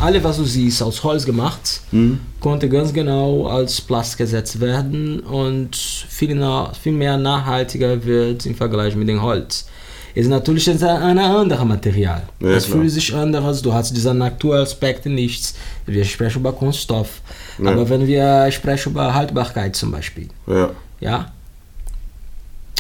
alle, 0.01 0.23
was 0.23 0.37
du 0.37 0.45
siehst, 0.45 0.83
aus 0.83 1.03
Holz 1.05 1.25
gemacht, 1.25 1.81
mhm. 1.93 2.21
konnte 2.41 2.69
ganz 2.69 2.93
genau 2.93 3.47
als 3.47 3.81
Plastik 3.81 4.21
ersetzt 4.21 4.61
werden 4.61 5.21
und 5.21 5.77
viel, 5.77 6.35
nah, 6.35 6.73
viel 6.73 6.93
mehr 6.93 7.17
nachhaltiger 7.17 8.05
wird 8.05 8.47
im 8.47 8.55
Vergleich 8.55 8.97
mit 8.97 9.09
dem 9.09 9.23
Holz. 9.23 9.67
Es 10.15 10.23
ist 10.25 10.31
natürlich 10.31 10.69
ein, 10.69 11.19
anderes 11.19 11.65
Material. 11.65 12.23
Ja, 12.41 12.49
es 12.49 12.65
fühlt 12.67 12.91
sich 12.91 13.15
anders, 13.15 13.63
du 13.63 13.73
hast 13.73 13.97
diese 13.97 14.13
Naturaspekte 14.13 15.09
nichts. 15.09 15.55
Wir 15.87 16.05
sprechen 16.05 16.41
über 16.41 16.53
Kunststoff. 16.53 17.21
Ja. 17.63 17.71
Aber 17.71 17.89
wenn 17.89 18.07
wir 18.07 18.51
sprechen 18.51 18.91
über 18.91 19.15
Haltbarkeit 19.15 19.77
zum 19.77 19.93
Beispiel, 19.93 20.29
ja. 20.49 20.71
ja 21.01 21.33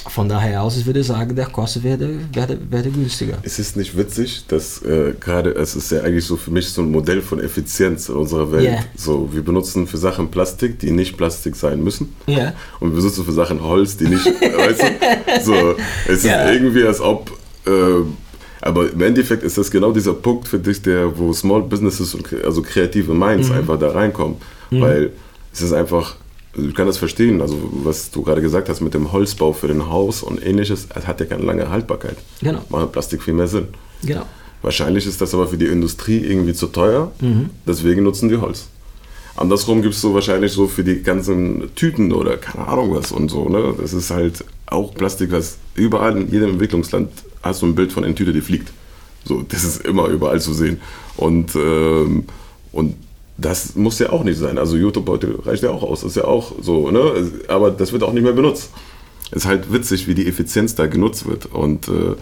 von 0.08 0.28
daher 0.28 0.62
aus, 0.62 0.76
ich 0.78 0.86
würde 0.86 1.04
sagen, 1.04 1.36
der 1.36 1.46
Kosten 1.46 1.82
werde, 1.82 2.18
werde, 2.32 2.58
werde 2.70 2.90
günstiger. 2.90 3.36
Es 3.42 3.58
ist 3.58 3.76
nicht 3.76 3.96
witzig, 3.96 4.44
dass 4.48 4.82
äh, 4.82 5.12
gerade, 5.20 5.50
es 5.50 5.76
ist 5.76 5.92
ja 5.92 6.00
eigentlich 6.00 6.24
so 6.24 6.36
für 6.36 6.50
mich 6.50 6.68
so 6.70 6.80
ein 6.80 6.90
Modell 6.90 7.20
von 7.20 7.38
Effizienz 7.38 8.08
in 8.08 8.14
unserer 8.16 8.50
Welt. 8.50 8.64
Yeah. 8.64 8.84
So, 8.96 9.28
wir 9.32 9.42
benutzen 9.42 9.86
für 9.86 9.98
Sachen 9.98 10.30
Plastik, 10.30 10.78
die 10.78 10.90
nicht 10.90 11.18
Plastik 11.18 11.54
sein 11.54 11.82
müssen. 11.82 12.14
Yeah. 12.26 12.54
Und 12.80 12.92
wir 12.92 12.96
benutzen 12.96 13.24
für 13.24 13.32
Sachen 13.32 13.62
Holz, 13.62 13.96
die 13.98 14.06
nicht, 14.06 14.24
weißt 14.40 14.82
du? 14.82 15.44
So, 15.44 15.74
es 16.08 16.24
yeah. 16.24 16.48
ist 16.48 16.54
irgendwie, 16.54 16.84
als 16.84 17.00
ob, 17.00 17.30
äh, 17.66 17.70
aber 18.62 18.90
im 18.90 19.02
Endeffekt 19.02 19.42
ist 19.42 19.58
das 19.58 19.70
genau 19.70 19.92
dieser 19.92 20.14
Punkt 20.14 20.48
für 20.48 20.58
dich, 20.58 20.80
der, 20.80 21.16
wo 21.18 21.32
Small 21.32 21.62
Businesses 21.62 22.14
und 22.14 22.26
also 22.44 22.62
kreative 22.62 23.12
Minds 23.12 23.48
mhm. 23.48 23.56
einfach 23.56 23.78
da 23.78 23.90
reinkommen. 23.90 24.36
Mhm. 24.70 24.80
Weil 24.80 25.12
es 25.52 25.60
ist 25.60 25.72
einfach, 25.72 26.16
also 26.56 26.68
ich 26.68 26.74
kann 26.74 26.86
das 26.86 26.98
verstehen, 26.98 27.40
also 27.40 27.56
was 27.84 28.10
du 28.10 28.22
gerade 28.22 28.42
gesagt 28.42 28.68
hast 28.68 28.80
mit 28.80 28.94
dem 28.94 29.12
Holzbau 29.12 29.52
für 29.52 29.68
den 29.68 29.88
Haus 29.88 30.22
und 30.22 30.44
ähnliches, 30.44 30.88
es 30.94 31.06
hat 31.06 31.20
ja 31.20 31.26
keine 31.26 31.44
lange 31.44 31.70
Haltbarkeit. 31.70 32.16
Genau. 32.40 32.60
Macht 32.68 32.92
Plastik 32.92 33.22
viel 33.22 33.34
mehr 33.34 33.46
Sinn. 33.46 33.68
Genau. 34.02 34.26
Wahrscheinlich 34.62 35.06
ist 35.06 35.20
das 35.20 35.32
aber 35.32 35.46
für 35.46 35.56
die 35.56 35.66
Industrie 35.66 36.18
irgendwie 36.18 36.52
zu 36.52 36.66
teuer, 36.66 37.12
mhm. 37.20 37.50
deswegen 37.66 38.02
nutzen 38.02 38.28
die 38.28 38.36
Holz. 38.36 38.66
Andersrum 39.36 39.80
gibt 39.80 39.94
es 39.94 40.00
so 40.00 40.12
wahrscheinlich 40.12 40.52
so 40.52 40.66
für 40.66 40.84
die 40.84 41.02
ganzen 41.02 41.74
Tüten 41.74 42.12
oder 42.12 42.36
keine 42.36 42.66
Ahnung 42.66 42.94
was 42.94 43.10
und 43.10 43.30
so. 43.30 43.48
Ne? 43.48 43.74
Das 43.80 43.92
ist 43.92 44.10
halt 44.10 44.44
auch 44.66 44.92
Plastik, 44.92 45.32
was 45.32 45.56
überall 45.74 46.16
in 46.16 46.30
jedem 46.30 46.50
Entwicklungsland 46.50 47.10
hast 47.42 47.62
du 47.62 47.66
ein 47.66 47.74
Bild 47.74 47.92
von 47.92 48.04
einer 48.04 48.14
Tüte, 48.14 48.32
die 48.32 48.42
fliegt. 48.42 48.70
So, 49.24 49.42
das 49.48 49.64
ist 49.64 49.84
immer 49.86 50.08
überall 50.08 50.40
zu 50.40 50.52
sehen. 50.52 50.80
Und, 51.16 51.54
ähm, 51.54 52.24
und 52.72 52.96
das 53.40 53.74
muss 53.74 53.98
ja 53.98 54.10
auch 54.10 54.24
nicht 54.24 54.38
sein. 54.38 54.58
Also 54.58 54.76
YouTube-Beutel 54.76 55.40
reicht 55.44 55.62
ja 55.62 55.70
auch 55.70 55.82
aus. 55.82 56.02
Ist 56.02 56.16
ja 56.16 56.24
auch 56.24 56.52
so, 56.60 56.90
ne? 56.90 57.30
Aber 57.48 57.70
das 57.70 57.92
wird 57.92 58.02
auch 58.02 58.12
nicht 58.12 58.22
mehr 58.22 58.32
benutzt. 58.32 58.70
Es 59.30 59.38
ist 59.38 59.46
halt 59.46 59.72
witzig, 59.72 60.06
wie 60.08 60.14
die 60.14 60.26
Effizienz 60.26 60.74
da 60.74 60.86
genutzt 60.86 61.26
wird. 61.26 61.46
Und 61.46 61.88
äh, 61.88 62.16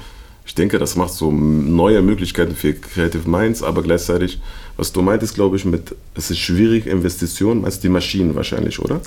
ich 0.46 0.54
denke, 0.54 0.78
das 0.78 0.96
macht 0.96 1.12
so 1.12 1.30
neue 1.30 2.02
Möglichkeiten 2.02 2.54
für 2.54 2.74
Creative 2.74 3.28
Minds, 3.28 3.62
aber 3.62 3.82
gleichzeitig, 3.82 4.40
was 4.76 4.92
du 4.92 5.02
meintest, 5.02 5.34
glaube 5.34 5.56
ich, 5.56 5.64
mit, 5.64 5.94
es 6.14 6.30
ist 6.30 6.38
schwierig, 6.38 6.86
Investitionen, 6.86 7.62
meinst 7.62 7.82
die 7.82 7.88
Maschinen 7.88 8.34
wahrscheinlich, 8.34 8.78
oder? 8.78 9.00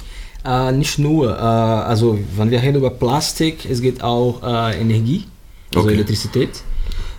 Äh, 0.46 0.72
nicht 0.72 1.00
nur. 1.00 1.32
Äh, 1.32 1.42
also, 1.42 2.20
wenn 2.36 2.52
wir 2.52 2.62
reden 2.62 2.78
über 2.78 2.90
Plastik, 2.90 3.66
es 3.70 3.82
geht 3.82 4.04
auch 4.04 4.42
äh, 4.44 4.82
Energie, 4.82 5.26
also 5.74 5.88
okay. 5.88 5.96
Elektrizität 5.96 6.64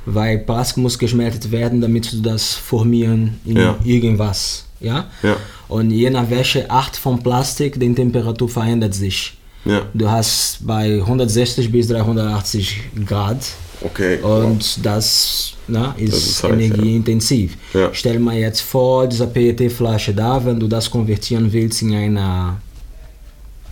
weil 0.06 0.38
Plastik 0.38 0.78
muss 0.78 0.98
geschmelzt 0.98 1.50
werden, 1.50 1.80
damit 1.80 2.12
du 2.12 2.20
das 2.20 2.54
formieren 2.54 3.40
in 3.44 3.56
ja. 3.56 3.78
irgendwas. 3.84 4.64
Ja? 4.80 5.06
ja? 5.22 5.36
Und 5.68 5.90
je 5.90 6.10
nach 6.10 6.28
welche 6.28 6.70
Art 6.70 6.96
von 6.96 7.22
Plastik, 7.22 7.78
die 7.78 7.94
Temperatur 7.94 8.48
verändert 8.48 8.94
sich. 8.94 9.34
Ja. 9.64 9.82
Du 9.94 10.10
hast 10.10 10.58
bei 10.66 11.00
160 11.00 11.70
bis 11.70 11.88
380 11.88 12.80
Grad. 13.06 13.38
Okay. 13.80 14.18
Und 14.20 14.60
wow. 14.60 14.78
das, 14.82 15.54
na, 15.68 15.94
ist, 15.96 16.12
das 16.12 16.26
ist 16.26 16.44
energieintensiv. 16.44 17.56
Ja. 17.74 17.90
Stell 17.92 18.18
mal 18.18 18.36
jetzt 18.36 18.60
vor, 18.60 19.06
diese 19.06 19.26
PET-Flasche 19.26 20.14
da, 20.14 20.44
wenn 20.44 20.58
du 20.58 20.66
das 20.68 20.90
konvertieren 20.90 21.52
willst 21.52 21.82
in 21.82 21.94
eine 21.94 22.56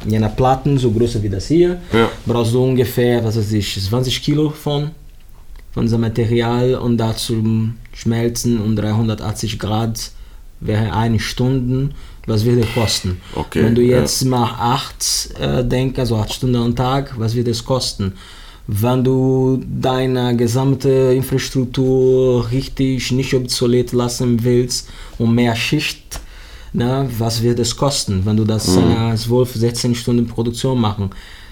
in 0.06 0.14
einer 0.14 0.30
Platten 0.30 0.78
so 0.78 0.90
groß 0.90 1.22
wie 1.22 1.28
das 1.28 1.48
hier, 1.48 1.78
brauchst 2.24 2.54
du 2.54 2.64
ungefähr, 2.64 3.22
was 3.22 3.36
weiß 3.36 3.52
ich, 3.52 3.80
20 3.80 4.22
Kilo 4.22 4.48
von, 4.50 4.90
von 5.72 5.85
diesem 5.85 6.00
Material 6.00 6.74
und 6.74 6.98
dazu 6.98 7.42
schmelzen 7.92 8.61
um 8.61 8.76
380 8.76 9.59
Grad 9.59 10.11
wäre 10.61 10.92
eine 10.92 11.18
Stunde, 11.18 11.90
was 12.26 12.44
würde 12.44 12.66
kosten? 12.74 13.20
Okay, 13.35 13.62
Wenn 13.62 13.74
du 13.74 13.83
jetzt 13.83 14.22
ja. 14.22 14.28
mal 14.28 14.54
acht 14.59 15.30
äh, 15.40 15.64
denkst, 15.64 15.98
also 15.98 16.16
acht 16.16 16.33
Stunden 16.33 16.56
am 16.56 16.76
Tag, 16.76 17.14
was 17.18 17.35
wird 17.35 17.48
es 17.48 17.64
kosten? 17.64 18.12
Wenn 18.66 19.02
du 19.02 19.62
deine 19.66 20.37
gesamte 20.37 21.12
Infrastruktur 21.14 22.48
richtig 22.50 23.11
nicht 23.11 23.35
obsolet 23.35 23.92
lassen 23.92 24.44
willst 24.44 24.88
und 25.18 25.35
mehr 25.35 25.56
Schicht, 25.56 26.20
na, 26.72 27.09
was 27.18 27.42
wird 27.42 27.59
es 27.59 27.76
kosten, 27.76 28.24
wenn 28.24 28.37
du 28.37 28.44
das 28.44 28.76
mhm. 28.76 29.16
12, 29.16 29.54
16 29.54 29.94
Stunden 29.96 30.26
Produktion 30.26 30.80
machen? 30.80 31.11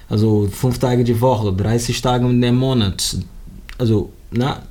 Also 0.08 0.48
fünf 0.50 0.78
Tage 0.78 1.02
die 1.02 1.20
Woche, 1.20 1.52
30 1.52 2.00
Tage 2.00 2.28
im 2.28 2.54
Monat. 2.54 3.16
Also, 3.78 4.10
na, 4.30 4.62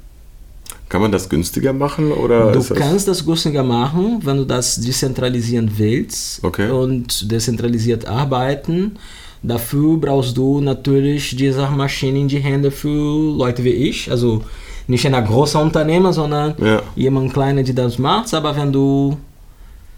kann 0.90 1.02
man 1.02 1.12
das 1.12 1.28
günstiger 1.28 1.74
machen? 1.74 2.12
Oder 2.12 2.52
du 2.52 2.64
kannst 2.74 3.08
das 3.08 3.26
günstiger 3.26 3.64
machen, 3.64 4.22
wenn 4.24 4.38
du 4.38 4.46
das 4.46 4.80
dezentralisieren 4.80 5.70
willst 5.76 6.44
okay. 6.44 6.70
und 6.70 7.30
dezentralisiert 7.30 8.08
arbeiten. 8.08 8.98
Dafür 9.44 9.98
brauchst 9.98 10.38
du 10.38 10.62
natürlich 10.62 11.36
diese 11.36 11.68
Maschine 11.68 12.20
in 12.20 12.28
die 12.28 12.40
Hände 12.40 12.72
für 12.72 13.38
Leute 13.38 13.64
wie 13.66 13.72
ich. 13.72 14.10
Also 14.10 14.44
nicht 14.88 15.06
ein 15.06 15.26
großer 15.26 15.62
Unternehmer, 15.62 16.14
sondern 16.14 16.56
ja. 16.58 16.82
jemand 16.96 17.34
kleiner, 17.34 17.64
der 17.64 17.76
das 17.76 18.00
macht. 18.00 18.34
Aber 18.34 18.56
wenn 18.56 18.72
du, 18.72 19.18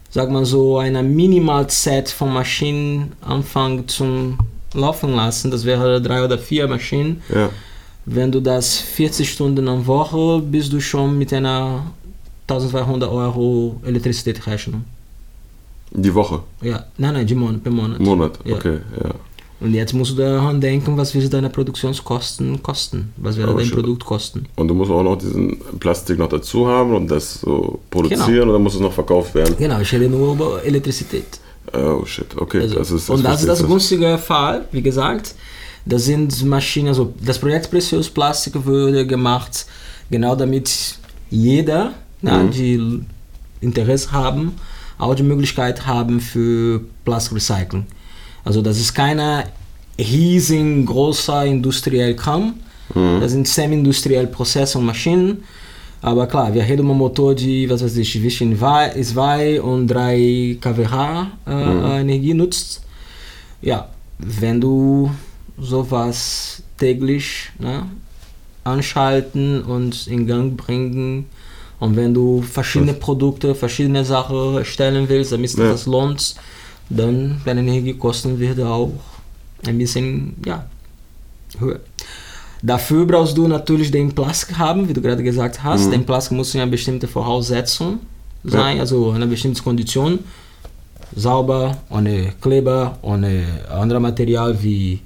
sag 0.10 0.32
mal 0.32 0.44
so, 0.44 0.80
ein 0.80 1.16
Minimal-Set 1.16 2.10
von 2.10 2.34
Maschinen 2.34 3.12
anfängst 3.22 3.92
zum 3.92 4.40
Laufen 4.74 5.16
lassen, 5.16 5.52
das 5.52 5.66
wäre 5.66 6.02
drei 6.02 6.24
oder 6.24 6.40
vier 6.40 6.68
Maschinen. 6.68 7.22
Ja 7.34 7.50
wenn 8.12 8.32
du 8.32 8.40
das 8.40 8.78
40 8.78 9.30
Stunden 9.30 9.68
am 9.68 9.86
Woche, 9.86 10.42
bist 10.42 10.74
du 10.74 10.80
schon 10.80 11.18
mit 11.18 11.32
einer 11.32 11.84
1200 12.48 13.10
Euro 13.10 13.80
Elektrizität 13.86 14.46
rechnen. 14.48 14.86
Die 15.92 16.14
Woche? 16.14 16.42
Ja, 16.62 16.86
nein, 16.98 17.14
nein, 17.14 17.28
die 17.28 17.36
Monat, 17.36 17.64
per 17.64 17.72
Monat. 17.72 18.00
Monat, 18.00 18.40
ja. 18.46 18.56
okay, 18.56 18.80
ja. 19.04 19.12
Und 19.62 19.74
jetzt 19.74 19.94
musst 19.94 20.12
du 20.12 20.16
daran 20.16 20.62
denken, 20.62 20.96
was 20.96 21.14
wird 21.14 21.34
deine 21.34 21.50
Produktionskosten 21.50 22.64
kosten? 22.64 23.12
Was 23.18 23.36
wird 23.36 23.50
dein 23.50 23.70
Produkt 23.70 24.06
kosten? 24.06 24.46
Und 24.56 24.70
du 24.70 24.74
musst 24.74 24.90
auch 24.90 25.04
noch 25.04 25.18
diesen 25.18 25.60
Plastik 25.80 26.18
noch 26.18 26.30
dazu 26.30 26.66
haben 26.66 26.96
und 26.96 27.12
das 27.12 27.42
so 27.42 27.80
produzieren 27.90 28.26
genau. 28.26 28.44
und 28.44 28.54
dann 28.54 28.64
muss 28.64 28.76
es 28.76 28.80
noch 28.80 28.94
verkauft 28.94 29.36
werden. 29.36 29.56
Genau, 29.58 29.80
ich 29.82 29.92
rede 29.92 30.08
nur 30.08 30.34
über 30.34 30.64
Elektrizität. 30.64 31.40
Oh 31.74 32.06
shit, 32.06 32.38
okay. 32.38 32.62
Also, 32.62 32.76
das 32.76 32.92
ist, 32.92 33.10
das 33.10 33.18
und 33.18 33.24
das 33.24 33.42
ist 33.42 33.50
das 33.50 33.68
günstige 33.68 34.18
Fall, 34.18 34.66
wie 34.72 34.82
gesagt. 34.82 35.36
Das 35.86 36.06
sind 36.06 36.46
Maschinen, 36.46 36.90
also 36.90 37.14
das 37.24 37.40
Projekt 37.40 37.72
Precious 37.72 38.10
Plastik 38.10 38.66
wurde 38.66 39.06
gemacht, 39.06 39.66
genau 40.10 40.36
damit 40.36 40.98
jeder, 41.30 41.86
mhm. 41.86 41.94
na, 42.22 42.44
die 42.44 43.02
Interesse 43.62 44.12
haben, 44.12 44.54
auch 44.98 45.16
die 45.16 45.24
Möglichkeit 45.24 45.86
haben 45.86 46.20
für 46.20 46.82
Plastikrecycling. 47.06 47.86
Also 48.44 48.62
das 48.62 48.80
ist 48.80 48.94
keine 48.94 49.46
riesengroßer 49.98 51.46
industriell 51.46 52.16
Kram, 52.16 52.56
mhm. 52.94 53.20
das 53.22 53.32
sind 53.32 53.48
semi-industrielle 53.48 54.28
Prozesse 54.28 54.78
und 54.78 54.86
Maschinen. 54.86 55.44
Aber 56.02 56.28
klar, 56.28 56.54
wir 56.54 56.64
reden 56.64 56.82
um 56.82 56.92
einen 56.92 57.00
Motor, 57.00 57.36
die, 57.36 57.70
was 57.70 57.84
weiß 57.84 57.98
ich, 57.98 58.12
zwischen 58.14 58.58
2 58.58 59.62
und 59.62 59.88
3 59.88 60.58
kWh 60.62 61.26
äh, 61.46 61.52
mhm. 61.52 61.86
Energie 61.92 62.34
nutzt. 62.34 62.82
Ja, 63.62 63.90
wenn 64.18 64.62
du 64.62 65.12
sowas 65.62 66.64
täglich 66.78 67.50
ne, 67.60 67.84
anschalten 68.64 69.64
und 69.64 70.08
in 70.08 70.28
Gang 70.28 70.58
bringen. 70.58 71.26
Und 71.80 71.96
wenn 71.96 72.14
du 72.14 72.42
verschiedene 72.42 72.94
Produkte, 72.94 73.56
verschiedene 73.56 74.04
Sachen 74.04 74.58
erstellen 74.58 75.08
willst, 75.08 75.32
damit 75.32 75.54
ja. 75.56 75.72
das 75.72 75.86
lohnt, 75.86 76.36
dann 76.90 77.42
deine 77.46 77.62
Energiekosten 77.62 78.40
werden 78.40 78.68
auch 78.68 78.92
ein 79.66 79.78
bisschen 79.78 80.36
ja, 80.46 80.66
höher. 81.60 81.80
Dafür 82.62 83.06
brauchst 83.06 83.38
du 83.38 83.48
natürlich 83.48 83.92
den 83.92 84.14
Plastik 84.14 84.58
haben, 84.58 84.90
wie 84.90 84.94
du 84.94 85.02
gerade 85.02 85.24
gesagt 85.24 85.64
hast. 85.64 85.88
Mhm. 85.88 85.92
Den 85.92 86.06
Plastik 86.06 86.36
muss 86.36 86.54
in 86.54 86.62
einer 86.62 86.72
bestimmten 86.72 87.08
Voraussetzung 87.08 88.00
sein, 88.44 88.78
ja. 88.78 88.82
also 88.82 89.12
einer 89.12 89.28
bestimmten 89.28 89.64
Kondition. 89.64 90.20
Sauber, 91.16 91.78
ohne 91.90 92.34
Kleber, 92.40 93.00
ohne 93.02 93.46
anderes 93.70 94.02
Material 94.02 94.62
wie 94.62 95.00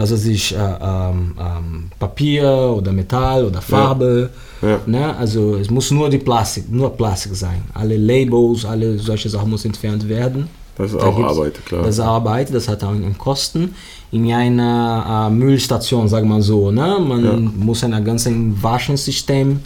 was 0.00 0.12
weiß 0.12 0.26
ich, 0.26 0.54
äh, 0.54 0.58
ähm, 0.58 1.34
ähm, 1.38 1.90
Papier 1.98 2.74
oder 2.76 2.92
Metall 2.92 3.44
oder 3.44 3.60
Farbe. 3.60 4.30
Ja. 4.62 4.68
Ja. 4.70 4.80
Ne? 4.86 5.16
Also 5.16 5.56
es 5.56 5.70
muss 5.70 5.90
nur 5.90 6.08
die 6.08 6.18
Plastik, 6.18 6.70
nur 6.70 6.90
Plastik 6.96 7.34
sein. 7.34 7.62
Alle 7.74 7.96
Labels, 7.96 8.64
alle 8.64 8.98
solche 8.98 9.28
Sachen 9.28 9.50
müssen 9.50 9.68
entfernt 9.68 10.08
werden. 10.08 10.48
Das 10.76 10.92
ist 10.92 11.00
da 11.00 11.06
auch 11.06 11.18
Arbeit, 11.18 11.64
klar. 11.66 11.82
Das 11.82 11.96
ist 11.96 12.00
Arbeit, 12.00 12.54
das 12.54 12.68
hat 12.68 12.82
auch 12.82 12.90
einen 12.90 13.18
Kosten. 13.18 13.74
In 14.12 14.32
einer 14.32 15.28
äh, 15.28 15.30
Müllstation, 15.30 16.08
sagen 16.08 16.28
wir 16.28 16.36
mal 16.36 16.42
so, 16.42 16.70
ne? 16.70 16.98
man 17.06 17.24
ja. 17.24 17.36
muss 17.36 17.84
ein 17.84 18.04
ganzes 18.04 18.32
Waschensystem 18.60 19.60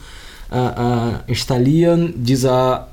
äh, 0.52 0.56
äh, 0.56 1.12
installieren. 1.28 2.14
Dieser 2.16 2.88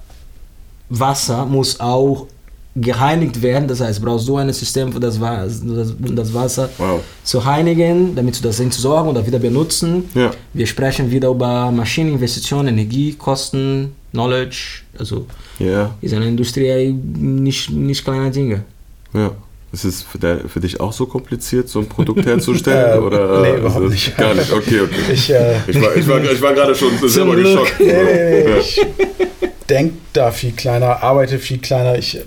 Wasser 0.89 1.45
muss 1.45 1.80
auch 1.80 2.27
gereinigt 2.75 3.41
werden. 3.41 3.67
Das 3.67 3.81
heißt, 3.81 4.01
brauchst 4.01 4.27
du 4.27 4.38
ein 4.38 4.51
System, 4.53 4.93
für 4.93 4.99
das, 4.99 5.19
das 5.19 6.34
Wasser 6.34 6.69
wow. 6.77 7.01
zu 7.23 7.39
reinigen, 7.39 8.15
damit 8.15 8.38
du 8.39 8.43
das 8.43 8.60
entsorgen 8.60 9.10
oder 9.10 9.25
wieder 9.25 9.39
benutzen. 9.39 10.10
Ja. 10.13 10.31
Wir 10.53 10.67
sprechen 10.67 11.12
wieder 11.12 11.29
über 11.29 11.71
Maschineninvestitionen, 11.71 12.69
Energiekosten, 12.69 13.93
Knowledge. 14.12 14.84
Also 14.97 15.25
ja. 15.60 15.93
ist 16.01 16.13
eine 16.13 16.27
Industrie 16.27 16.91
nicht, 16.93 17.69
nicht 17.71 18.03
kleine 18.03 18.31
Dinge. 18.31 18.63
Ja. 19.13 19.31
Ist 19.73 19.86
es 19.86 20.01
für, 20.01 20.17
der, 20.17 20.49
für, 20.49 20.60
dich 20.60 20.81
auch 20.81 20.91
so 20.91 21.05
kompliziert, 21.05 21.69
so 21.69 21.79
ein 21.79 21.88
Produkt 21.88 22.25
herzustellen? 22.25 22.93
äh, 22.99 23.01
oder 23.01 23.41
nee, 23.41 23.57
überhaupt 23.57 23.89
nicht. 23.89 24.17
Gar 24.17 24.34
nicht, 24.34 24.51
okay, 24.51 24.81
okay. 24.81 24.95
Ich, 25.13 25.29
äh, 25.29 25.55
ich, 25.65 25.81
war, 25.81 25.95
ich, 25.95 26.07
war, 26.07 26.23
ich 26.31 26.41
war 26.41 26.53
gerade 26.53 26.75
schon 26.75 26.91
selber 27.07 27.38
geschockt. 27.38 27.79
Nee, 27.79 27.86
nee, 27.86 28.43
nee. 28.47 28.60
Ich 28.60 28.86
denke 29.69 29.95
da 30.12 30.31
viel 30.31 30.51
kleiner, 30.51 31.01
arbeite 31.01 31.39
viel 31.39 31.60
kleiner. 31.60 31.97
Ich 31.97 32.19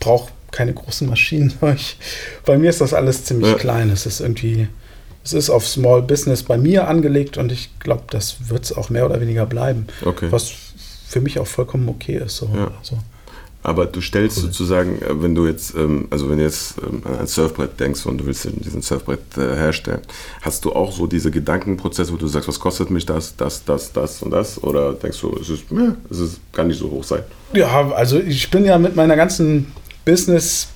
brauche 0.00 0.30
keine 0.50 0.74
großen 0.74 1.08
Maschinen. 1.08 1.52
Bei 2.44 2.58
mir 2.58 2.70
ist 2.70 2.80
das 2.80 2.94
alles 2.94 3.24
ziemlich 3.24 3.50
ja. 3.50 3.56
klein. 3.56 3.90
Es 3.90 4.06
ist 4.06 4.20
irgendwie, 4.20 4.68
es 5.24 5.32
ist 5.32 5.50
auf 5.50 5.66
Small 5.66 6.02
Business 6.02 6.42
bei 6.42 6.56
mir 6.56 6.88
angelegt 6.88 7.36
und 7.36 7.52
ich 7.52 7.70
glaube, 7.80 8.04
das 8.10 8.48
wird 8.48 8.64
es 8.64 8.72
auch 8.76 8.88
mehr 8.88 9.04
oder 9.04 9.20
weniger 9.20 9.46
bleiben. 9.46 9.86
Okay. 10.04 10.28
Was 10.30 10.52
für 11.06 11.20
mich 11.20 11.38
auch 11.38 11.46
vollkommen 11.46 11.88
okay 11.88 12.16
ist. 12.16 12.36
So. 12.36 12.50
Ja. 12.54 12.70
Also, 12.78 12.98
aber 13.62 13.86
du 13.86 14.00
stellst 14.00 14.38
cool. 14.38 14.44
sozusagen, 14.44 15.02
äh, 15.02 15.22
wenn 15.22 15.34
du 15.34 15.46
jetzt, 15.46 15.74
ähm, 15.74 16.06
also 16.10 16.30
wenn 16.30 16.38
du 16.38 16.44
jetzt 16.44 16.76
ähm, 16.78 17.02
an 17.04 17.18
ein 17.18 17.26
Surfbrett 17.26 17.78
denkst 17.78 18.06
und 18.06 18.18
du 18.18 18.26
willst 18.26 18.48
diesen 18.64 18.82
Surfbrett 18.82 19.36
äh, 19.36 19.56
herstellen, 19.56 20.00
hast 20.42 20.64
du 20.64 20.72
auch 20.72 20.92
so 20.92 21.06
diese 21.06 21.30
Gedankenprozesse, 21.30 22.12
wo 22.12 22.16
du 22.16 22.28
sagst, 22.28 22.48
was 22.48 22.60
kostet 22.60 22.90
mich 22.90 23.04
das, 23.04 23.36
das, 23.36 23.64
das, 23.64 23.92
das 23.92 24.22
und 24.22 24.30
das? 24.30 24.62
Oder 24.62 24.92
denkst 24.92 25.20
du, 25.20 25.36
es 25.40 25.48
ist, 25.48 25.64
ja, 25.70 25.96
es 26.08 26.18
ist, 26.20 26.40
kann 26.52 26.68
nicht 26.68 26.78
so 26.78 26.90
hoch 26.90 27.04
sein? 27.04 27.22
Ja, 27.52 27.90
also 27.90 28.18
ich 28.18 28.50
bin 28.50 28.64
ja 28.64 28.78
mit 28.78 28.94
meiner 28.94 29.16
ganzen 29.16 29.72
Business 30.08 30.68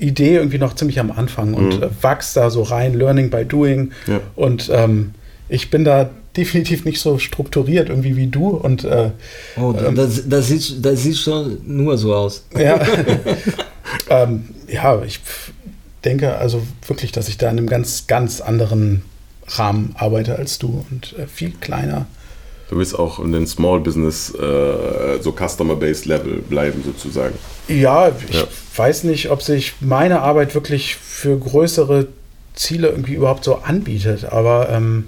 Idee 0.00 0.34
irgendwie 0.34 0.58
noch 0.58 0.74
ziemlich 0.74 0.98
am 0.98 1.12
Anfang 1.12 1.54
und 1.54 1.80
mhm. 1.80 1.90
wachs 2.02 2.32
da 2.32 2.50
so 2.50 2.62
rein, 2.62 2.94
Learning 2.94 3.30
by 3.30 3.44
Doing. 3.44 3.92
Ja. 4.08 4.20
Und 4.34 4.68
ähm, 4.74 5.14
ich 5.48 5.70
bin 5.70 5.84
da 5.84 6.10
definitiv 6.36 6.84
nicht 6.84 7.00
so 7.00 7.18
strukturiert 7.18 7.88
irgendwie 7.88 8.16
wie 8.16 8.26
du. 8.26 8.48
Und, 8.48 8.84
äh, 8.84 9.10
oh, 9.56 9.72
das, 9.72 10.28
das, 10.28 10.48
sieht, 10.48 10.84
das 10.84 11.04
sieht 11.04 11.16
schon 11.16 11.60
nur 11.64 11.96
so 11.96 12.12
aus. 12.12 12.44
Ja, 12.58 12.80
ähm, 14.10 14.48
ja 14.66 15.00
ich 15.02 15.20
denke 16.04 16.36
also 16.36 16.62
wirklich, 16.86 17.12
dass 17.12 17.28
ich 17.28 17.38
da 17.38 17.48
in 17.48 17.58
einem 17.58 17.68
ganz, 17.68 18.08
ganz 18.08 18.40
anderen 18.40 19.02
Rahmen 19.46 19.94
arbeite 19.96 20.36
als 20.36 20.58
du 20.58 20.84
und 20.90 21.14
äh, 21.18 21.28
viel 21.28 21.52
kleiner. 21.52 22.06
Du 22.68 22.76
willst 22.76 22.98
auch 22.98 23.20
in 23.20 23.30
den 23.32 23.46
Small 23.46 23.80
Business, 23.80 24.34
äh, 24.34 25.20
so 25.20 25.32
Customer-Based 25.32 26.06
Level 26.06 26.42
bleiben 26.42 26.82
sozusagen. 26.84 27.34
Ja, 27.68 28.10
ich 28.28 28.34
ja. 28.34 28.44
weiß 28.74 29.04
nicht, 29.04 29.30
ob 29.30 29.42
sich 29.42 29.74
meine 29.80 30.20
Arbeit 30.20 30.54
wirklich 30.54 30.96
für 30.96 31.38
größere 31.38 32.08
Ziele 32.54 32.88
irgendwie 32.88 33.14
überhaupt 33.14 33.44
so 33.44 33.56
anbietet, 33.56 34.24
aber 34.24 34.68
ähm, 34.70 35.04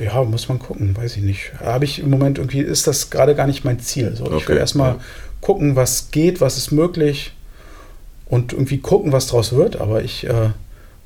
ja, 0.00 0.22
muss 0.24 0.48
man 0.48 0.58
gucken, 0.58 0.96
weiß 0.96 1.16
ich 1.16 1.22
nicht. 1.22 1.52
Habe 1.60 1.84
ich 1.84 2.00
im 2.00 2.10
Moment 2.10 2.38
irgendwie, 2.38 2.60
ist 2.60 2.86
das 2.86 3.10
gerade 3.10 3.34
gar 3.34 3.46
nicht 3.46 3.64
mein 3.64 3.78
Ziel. 3.78 4.16
So, 4.16 4.24
okay, 4.24 4.36
ich 4.38 4.48
will 4.48 4.56
erstmal 4.56 4.92
ja. 4.94 5.00
gucken, 5.40 5.76
was 5.76 6.10
geht, 6.10 6.40
was 6.40 6.56
ist 6.56 6.72
möglich 6.72 7.32
und 8.26 8.52
irgendwie 8.52 8.78
gucken, 8.78 9.12
was 9.12 9.28
draus 9.28 9.52
wird, 9.52 9.80
aber 9.80 10.02
ich 10.02 10.24
äh, 10.24 10.50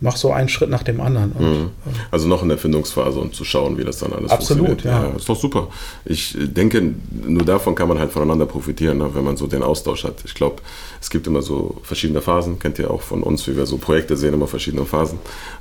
mache 0.01 0.19
so 0.19 0.33
einen 0.33 0.49
Schritt 0.49 0.71
nach 0.71 0.83
dem 0.83 1.01
anderen. 1.01 1.33
Und, 1.33 1.45
mhm. 1.45 1.71
Also 2.11 2.29
noch 2.29 2.43
in 2.43 2.49
der 2.49 2.59
Findungsphase 2.59 3.19
und 3.19 3.35
zu 3.35 3.45
schauen, 3.45 3.79
wie 3.79 3.85
das 3.85 3.99
dann 3.99 4.13
alles 4.13 4.31
absolut, 4.31 4.67
funktioniert. 4.67 5.03
Ja. 5.03 5.09
ja. 5.09 5.17
Ist 5.17 5.29
doch 5.29 5.39
super. 5.39 5.69
Ich 6.05 6.37
denke, 6.39 6.95
nur 7.27 7.45
davon 7.45 7.75
kann 7.75 7.89
man 7.89 7.99
halt 7.99 8.13
voneinander 8.13 8.47
profitieren, 8.47 8.99
ne, 8.99 9.11
wenn 9.13 9.25
man 9.25 9.37
so 9.37 9.47
den 9.47 9.63
Austausch 9.63 10.05
hat. 10.05 10.23
Ich 10.25 10.35
glaube, 10.35 10.57
es 11.01 11.11
gibt 11.11 11.27
immer 11.27 11.43
so 11.43 11.81
verschiedene 11.83 12.21
Phasen, 12.21 12.59
kennt 12.59 12.79
ihr 12.79 12.91
auch 12.91 13.03
von 13.03 13.23
uns, 13.23 13.47
wie 13.49 13.57
wir 13.57 13.67
so 13.67 13.79
Projekte 13.79 14.17
sehen, 14.17 14.35
immer 14.35 14.47
verschiedene 14.47 14.85
Phasen. 14.85 15.19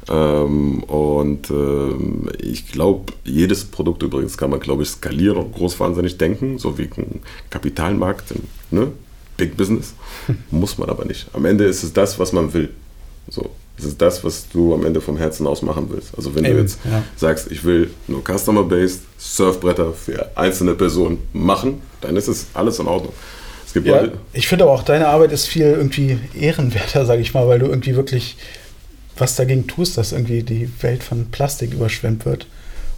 Ähm, 0.08 0.84
und 0.84 1.50
ähm, 1.50 2.30
ich 2.40 2.72
glaube, 2.72 3.14
jedes 3.24 3.66
Produkt 3.66 4.04
übrigens 4.04 4.38
kann 4.38 4.52
man, 4.52 4.60
glaube 4.60 4.84
ich, 4.84 4.90
skalieren 4.90 5.38
und 5.38 5.54
großwahnsinnig 5.54 6.18
denken, 6.18 6.60
so 6.60 6.78
wie 6.78 6.90
ein 6.98 7.22
Kapitalmarkt, 7.50 8.34
ne? 8.72 8.92
Big 9.36 9.56
Business. 9.56 9.94
Muss 10.52 10.78
man 10.78 10.90
aber 10.90 11.06
nicht. 11.06 11.28
Am 11.34 11.46
Ende 11.46 11.66
ist 11.66 11.84
es 11.84 11.94
das, 11.94 12.20
was 12.20 12.34
man 12.34 12.54
will. 12.54 12.70
So, 13.30 13.52
das 13.78 13.86
ist 13.86 14.02
das, 14.02 14.24
was 14.24 14.50
du 14.50 14.74
am 14.74 14.86
Ende 14.86 15.02
vom 15.02 15.18
Herzen 15.18 15.46
aus 15.46 15.62
machen 15.62 15.88
willst. 15.90 16.10
Also 16.18 16.34
wenn 16.36 16.44
Eben, 16.46 16.56
du 16.56 16.62
jetzt 16.62 16.80
ja. 16.84 17.04
sagst, 17.16 17.52
ich 17.52 17.64
will 17.64 17.92
nur 18.08 18.22
Customer-Based 18.24 19.02
Surfbretter 19.18 19.94
für 19.94 20.32
einzelne 20.36 20.74
Personen 20.74 21.20
machen, 21.32 21.82
dann 22.02 22.16
ist 22.16 22.28
es 22.28 22.48
alles 22.54 22.80
in 22.80 22.88
Ordnung. 22.88 23.14
Es 23.66 23.74
gibt 23.74 23.86
Ja, 23.86 24.02
Leute, 24.02 24.18
ich 24.34 24.48
finde 24.48 24.64
aber 24.64 24.74
auch, 24.74 24.84
deine 24.84 25.08
Arbeit 25.08 25.32
ist 25.32 25.46
viel 25.48 25.66
irgendwie 25.66 26.20
ehrenwerter, 26.34 27.06
sage 27.06 27.22
ich 27.22 27.34
mal, 27.34 27.48
weil 27.48 27.60
du 27.60 27.68
irgendwie 27.68 27.96
wirklich 27.96 28.38
was 29.16 29.36
dagegen 29.36 29.68
tust, 29.68 29.98
dass 29.98 30.12
irgendwie 30.12 30.44
die 30.44 30.70
Welt 30.82 31.04
von 31.04 31.30
Plastik 31.32 31.74
überschwemmt 31.74 32.26
wird. 32.26 32.48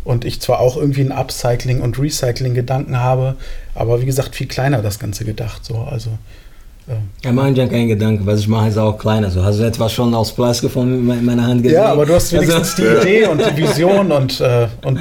Und 0.06 0.24
ich 0.26 0.40
zwar 0.40 0.60
auch 0.60 0.78
irgendwie 0.78 1.02
einen 1.02 1.12
Upcycling- 1.12 1.82
und 1.82 2.00
Recycling-Gedanken 2.00 2.98
habe, 2.98 3.36
aber 3.76 4.02
wie 4.02 4.06
gesagt, 4.06 4.36
viel 4.36 4.48
kleiner 4.48 4.82
das 4.82 4.98
Ganze 4.98 5.26
gedacht. 5.26 5.66
So. 5.66 5.78
Also, 5.80 6.12
Ja, 7.24 7.32
mache 7.32 7.52
ja 7.52 7.68
keinen 7.68 7.88
Gedanken, 7.88 8.26
was 8.26 8.40
ich 8.40 8.48
mache, 8.48 8.70
ist 8.70 8.78
auch 8.78 8.98
klein. 8.98 9.24
Also 9.24 9.44
hast 9.44 9.60
du 9.60 9.64
etwas 9.64 9.92
schon 9.92 10.14
aus 10.14 10.32
Plastik 10.34 10.76
in 10.76 11.26
meiner 11.26 11.46
Hand 11.46 11.64
gesehen? 11.64 11.78
ja, 11.78 11.86
aber 11.86 12.06
du 12.06 12.16
hast 12.16 12.34
wenigstens 12.34 12.80
also, 12.80 12.84
die 12.84 13.02
Idee 13.02 13.28
und 13.28 13.42
die 13.46 13.58
Vision 13.58 14.12
und, 14.12 14.42
äh, 14.42 14.68
und 14.84 15.00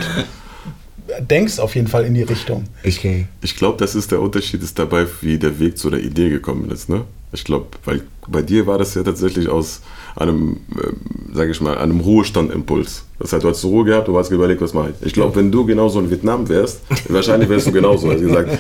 denkst 1.21 1.59
auf 1.59 1.75
jeden 1.75 1.89
Fall 1.89 2.05
in 2.05 2.15
die 2.15 2.23
Richtung. 2.23 2.65
Okay. 2.85 3.27
ich 3.43 3.57
glaube, 3.57 3.79
das 3.79 3.95
ist 3.95 4.11
der 4.11 4.21
Unterschied 4.21 4.63
ist 4.63 4.79
dabei, 4.79 5.07
wie 5.21 5.39
der 5.39 5.59
Weg 5.59 5.79
zu 5.79 5.91
der 5.91 6.01
Idee 6.01 6.29
gekommen 6.29 6.71
ist. 6.71 6.89
Ne? 6.89 7.05
Ich 7.33 7.45
glaube, 7.45 7.67
weil 7.85 8.03
bei 8.27 8.43
dir 8.43 8.67
war 8.67 8.79
das 8.79 8.95
ja 8.95 9.03
tatsächlich 9.03 9.49
aus 9.49 9.83
einem, 10.17 10.61
ähm, 10.73 10.97
sage 11.35 11.51
ich 11.51 11.61
mal, 11.61 11.77
einem 11.79 12.01
Ruhestandimpuls. 12.01 13.05
Das 13.19 13.33
heißt, 13.33 13.45
du 13.45 13.49
hast 13.49 13.65
Ruhe 13.65 13.85
gehabt, 13.85 14.09
du 14.09 14.19
hast 14.19 14.31
überlegt, 14.31 14.61
was 14.61 14.73
mache 14.73 14.91
ich. 14.91 15.07
Ich 15.07 15.13
glaube, 15.13 15.37
wenn 15.37 15.51
du 15.51 15.67
genauso 15.67 16.01
in 16.01 16.11
Vietnam 16.11 16.49
wärst, 16.49 16.81
wahrscheinlich 17.09 17.49
wärst 17.49 17.67
du 17.67 17.73
genauso. 17.73 18.09
Also 18.09 18.25
gesagt, 18.25 18.59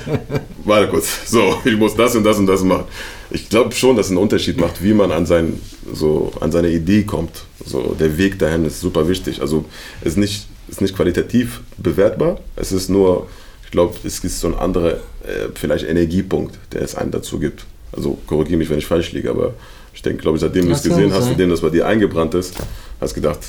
warte 0.64 0.88
kurz, 0.88 1.30
so, 1.30 1.56
ich 1.64 1.76
muss 1.76 1.94
das 1.96 2.14
und 2.14 2.24
das 2.24 2.38
und 2.38 2.46
das 2.46 2.62
machen. 2.62 2.84
Ich 3.30 3.48
glaube 3.48 3.74
schon, 3.74 3.96
dass 3.96 4.06
es 4.06 4.12
einen 4.12 4.20
Unterschied 4.20 4.60
macht, 4.60 4.82
wie 4.82 4.92
man 4.92 5.12
an, 5.12 5.26
sein, 5.26 5.60
so, 5.92 6.32
an 6.40 6.52
seine 6.52 6.68
Idee 6.68 7.04
kommt. 7.04 7.44
So, 7.64 7.96
der 7.98 8.16
Weg 8.18 8.38
dahin 8.38 8.64
ist 8.64 8.80
super 8.80 9.08
wichtig. 9.08 9.40
Also 9.40 9.64
es 10.00 10.08
ist 10.08 10.16
nicht, 10.18 10.46
ist 10.68 10.80
nicht 10.80 10.94
qualitativ 10.96 11.60
bewertbar, 11.78 12.38
es 12.56 12.72
ist 12.72 12.88
nur, 12.88 13.26
ich 13.64 13.70
glaube, 13.70 13.94
es 14.04 14.18
ist 14.24 14.40
so 14.40 14.48
ein 14.48 14.54
anderer, 14.54 14.92
äh, 15.24 15.48
vielleicht 15.54 15.86
Energiepunkt, 15.86 16.58
der 16.72 16.82
es 16.82 16.94
einem 16.94 17.10
dazu 17.10 17.38
gibt. 17.38 17.64
Also 17.92 18.18
korrigiere 18.26 18.58
mich, 18.58 18.68
wenn 18.70 18.78
ich 18.78 18.86
falsch 18.86 19.12
liege, 19.12 19.30
aber 19.30 19.54
ich 19.94 20.02
denke, 20.02 20.22
glaube 20.22 20.36
ich, 20.36 20.42
seitdem 20.42 20.66
du 20.66 20.72
es 20.72 20.82
gesehen 20.82 21.12
hast, 21.12 21.24
seitdem 21.26 21.50
das 21.50 21.60
bei 21.60 21.70
dir 21.70 21.86
eingebrannt 21.86 22.34
ist, 22.34 22.54
hast 23.00 23.14
gedacht, 23.14 23.40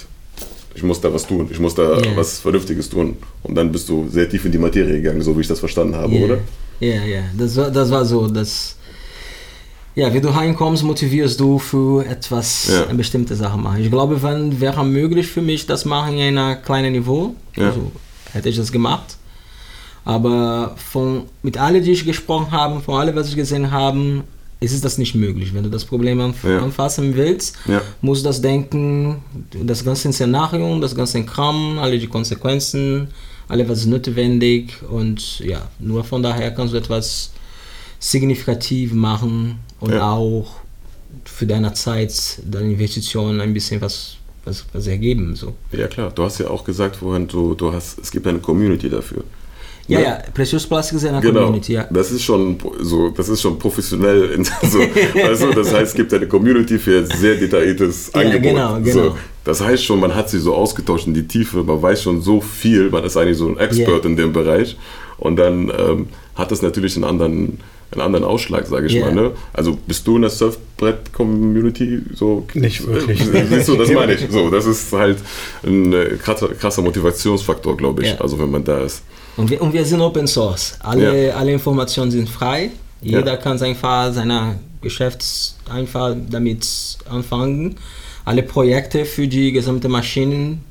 ich 0.76 0.84
muss 0.84 1.02
da 1.02 1.14
was 1.14 1.28
tun, 1.28 1.48
ich 1.52 1.60
muss 1.60 1.76
da 1.76 2.00
Ja. 2.00 2.16
was 2.16 2.40
Vernünftiges 2.40 2.90
tun. 2.90 3.18
Und 3.44 3.56
dann 3.56 3.72
bist 3.72 3.90
du 3.90 4.08
sehr 4.10 4.30
tief 4.30 4.46
in 4.46 4.52
die 4.52 4.58
Materie 4.58 4.94
gegangen, 5.02 5.22
so 5.22 5.36
wie 5.36 5.42
ich 5.42 5.48
das 5.48 5.60
verstanden 5.60 5.96
habe, 5.96 6.14
Ja, 6.16 6.26
oder? 6.26 6.38
ja, 6.80 7.04
ja. 7.06 7.22
Das 7.38 7.56
war, 7.58 7.70
das 7.70 7.92
war 7.92 8.06
so, 8.06 8.28
dass 8.28 8.76
ja, 9.96 10.14
wenn 10.14 10.22
du 10.22 10.34
heimkommst, 10.34 10.84
motivierst 10.84 11.40
du 11.40 11.60
für 11.60 12.06
etwas, 12.06 12.68
Ja. 12.68 12.86
eine 12.88 12.98
bestimmte 12.98 13.36
Sache 13.36 13.58
machen. 13.58 13.82
Ich 13.84 13.90
glaube, 13.92 14.22
wenn 14.24 14.60
wäre 14.62 14.86
möglich 14.86 15.28
für 15.28 15.42
mich, 15.42 15.66
das 15.66 15.86
machen 15.86 16.18
in 16.18 16.38
einem 16.38 16.62
kleinen 16.62 16.94
Niveau, 16.94 17.36
Ja. 17.56 17.68
also 17.68 17.92
hätte 18.32 18.50
ich 18.50 18.58
das 18.58 18.72
gemacht. 18.72 19.18
Aber 20.06 20.76
von, 20.78 21.24
mit 21.44 21.58
allen, 21.58 21.84
die 21.84 21.92
ich 21.92 22.06
gesprochen 22.06 22.52
habe, 22.52 22.80
von 22.82 22.96
allem, 23.00 23.16
was 23.16 23.30
ich 23.30 23.36
gesehen 23.36 23.72
habe, 23.72 24.24
ist 24.62 24.74
es 24.74 24.82
das 24.82 24.98
nicht 24.98 25.16
möglich. 25.16 25.54
Wenn 25.54 25.64
du 25.64 25.70
das 25.70 25.86
Problem 25.86 26.20
anf 26.20 26.44
Ja. 26.44 26.60
anfassen 26.60 27.16
willst, 27.16 27.56
Ja. 27.68 27.82
musst 28.02 28.24
du 28.24 28.30
das 28.30 28.42
denken, 28.42 29.18
das 29.64 29.84
ganze 29.86 30.12
Szenario, 30.12 30.80
das 30.80 30.96
ganze 30.96 31.24
Kram, 31.24 31.80
alle 31.80 31.98
die 32.00 32.08
Konsequenzen, 32.08 33.08
alles 33.48 33.68
was 33.70 33.80
ist 33.80 33.86
notwendig 33.88 34.74
und 34.90 35.40
ja, 35.40 35.62
nur 35.80 36.04
von 36.04 36.22
daher 36.24 36.52
kannst 36.52 36.74
du 36.74 36.78
etwas 36.78 37.32
signifikativ 38.00 38.94
machen 38.94 39.60
und 39.80 39.92
Ja. 39.94 40.12
auch 40.14 40.48
für 41.26 41.46
deine 41.46 41.74
Zeit, 41.74 42.14
deine 42.46 42.72
Investitionen 42.74 43.42
ein 43.42 43.54
bisschen 43.54 43.82
was, 43.82 44.18
was, 44.46 44.66
was 44.74 44.88
ergeben. 44.88 45.36
So. 45.36 45.54
Ja 45.72 45.88
klar, 45.88 46.12
du 46.14 46.24
hast 46.24 46.40
ja 46.40 46.50
auch 46.50 46.64
gesagt 46.64 46.98
vorhin, 46.98 47.28
du, 47.28 47.56
du 47.56 47.72
hast, 47.74 48.00
es 48.00 48.12
gibt 48.12 48.28
eine 48.28 48.40
Community 48.40 48.90
dafür. 48.90 49.24
Ja, 49.88 49.98
Ne? 50.00 50.06
ja, 50.06 50.20
Precious 50.36 50.68
Plastic 50.68 50.98
ist 50.98 51.06
eine 51.06 51.20
Genau, 51.20 51.46
Community, 51.46 51.74
ja. 51.74 51.88
das 51.90 52.12
ist 52.12 52.22
schon 52.24 52.58
so, 52.80 53.10
das 53.10 53.28
ist 53.28 53.42
schon 53.42 53.58
professionell. 53.58 54.40
So, 54.70 54.80
also 55.28 55.52
das 55.52 55.74
heißt, 55.74 55.90
es 55.92 55.94
gibt 55.96 56.14
eine 56.14 56.28
Community 56.28 56.78
für 56.78 57.04
sehr 57.08 57.38
detailliertes 57.38 58.12
Ja, 58.14 58.22
Angebot. 58.22 58.42
genau, 58.44 58.76
genau. 58.82 58.92
So, 59.10 59.18
das 59.46 59.62
heißt 59.62 59.84
schon, 59.84 60.00
man 60.00 60.14
hat 60.14 60.30
sie 60.30 60.38
so 60.40 60.54
ausgetauscht 60.54 61.08
in 61.08 61.16
die 61.16 61.26
Tiefe, 61.28 61.64
man 61.64 61.82
weiß 61.82 62.04
schon 62.04 62.22
so 62.22 62.40
viel, 62.40 62.92
man 62.92 63.04
ist 63.04 63.18
eigentlich 63.18 63.40
so 63.40 63.48
ein 63.48 63.58
Expert 63.58 64.04
Ja. 64.04 64.10
in 64.10 64.16
dem 64.16 64.32
Bereich. 64.32 64.78
Und 65.18 65.38
dann 65.38 65.72
ähm, 65.76 66.08
hat 66.36 66.52
das 66.52 66.62
natürlich 66.62 66.96
einen 66.96 67.06
anderen, 67.06 67.60
einen 67.92 68.02
anderen 68.02 68.26
Ausschlag, 68.26 68.68
sage 68.68 68.88
ich 68.88 68.94
Ja. 68.94 69.06
mal. 69.06 69.14
Ne? 69.16 69.32
Also 69.54 69.78
bist 69.88 70.06
du 70.08 70.16
in 70.18 70.22
der 70.24 70.32
Surfbrett-Community 70.32 72.02
so? 72.14 72.46
Nicht 72.54 72.86
wirklich. 72.86 73.20
Siehst 73.24 73.68
du, 73.68 73.76
das 73.76 73.90
meine 73.92 74.14
ich. 74.14 74.30
So, 74.30 74.50
das 74.50 74.66
ist 74.66 74.92
halt 74.94 75.18
ein 75.64 75.94
äh, 75.94 76.18
krasser, 76.22 76.50
krasser 76.50 76.82
Motivationsfaktor, 76.82 77.76
glaube 77.78 78.04
ich. 78.04 78.10
Ja. 78.10 78.18
Also 78.22 78.40
wenn 78.40 78.52
man 78.52 78.64
da 78.64 78.80
ist. 78.84 79.04
Und 79.38 79.50
wir, 79.50 79.62
und 79.62 79.74
wir 79.74 79.86
sind 79.86 80.02
Open 80.02 80.28
Source. 80.28 80.78
Alle, 80.82 81.28
Ja. 81.28 81.36
alle 81.36 81.52
Informationen 81.54 82.12
sind 82.12 82.30
frei. 82.30 82.72
Jeder 83.02 83.26
Ja. 83.26 83.38
kann 83.38 83.62
einfach 83.62 84.14
seine 84.14 84.60
Geschäfts 84.82 85.58
einfach 85.70 86.16
damit 86.30 86.66
anfangen. 87.10 87.76
Alle 88.26 88.44
Projekte 88.44 89.06
für 89.06 89.28
die 89.28 89.52
gesamte 89.52 89.90
Maschinen. 89.90 90.64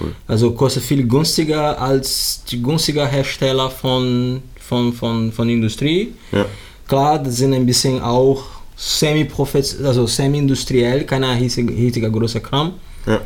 Cool. 0.00 0.12
Also 0.26 0.50
kostet 0.52 0.82
viel 0.82 1.06
günstiger 1.06 1.80
als 1.80 2.42
die 2.50 2.60
günstige 2.60 3.06
Hersteller 3.06 3.70
von, 3.70 4.42
von, 4.58 4.92
von, 4.92 5.30
von 5.30 5.48
Industrie. 5.48 6.12
Ja. 6.32 6.46
Klar, 6.88 7.22
das 7.22 7.36
sind 7.36 7.54
ein 7.54 7.66
bisschen 7.66 8.00
auch 8.02 8.44
semi-industriell, 8.76 9.86
also 9.86 10.06
semi 10.06 11.04
kein 11.04 11.24
riesiger 11.24 12.10
großer 12.10 12.40
Kram. 12.40 12.72
Ja. 13.06 13.20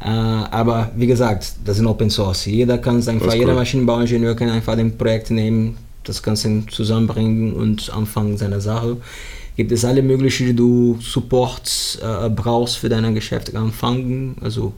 Uh, 0.00 0.46
aber 0.52 0.92
wie 0.94 1.08
gesagt, 1.08 1.54
das 1.64 1.78
ist 1.78 1.86
Open 1.86 2.08
Source. 2.08 2.46
Jeder 2.46 2.78
kann 2.78 2.98
einfach, 3.08 3.34
jeder 3.34 3.54
Maschinenbauingenieur 3.54 4.36
kann 4.36 4.48
einfach 4.48 4.78
ein 4.78 4.96
Projekt 4.96 5.30
nehmen, 5.32 5.76
das 6.04 6.22
Ganze 6.22 6.62
zusammenbringen 6.70 7.52
und 7.52 7.90
anfangen 7.92 8.36
seine 8.36 8.60
Sache. 8.60 8.98
Gibt 9.56 9.72
es 9.72 9.84
alle 9.84 10.02
möglichen, 10.02 10.46
die 10.46 10.54
du 10.54 10.98
Supports 11.00 11.98
uh, 12.00 12.30
brauchst 12.30 12.76
für 12.76 12.88
deine 12.88 13.12
Geschäfte 13.12 13.58
anfangen? 13.58 14.36
Also 14.40 14.72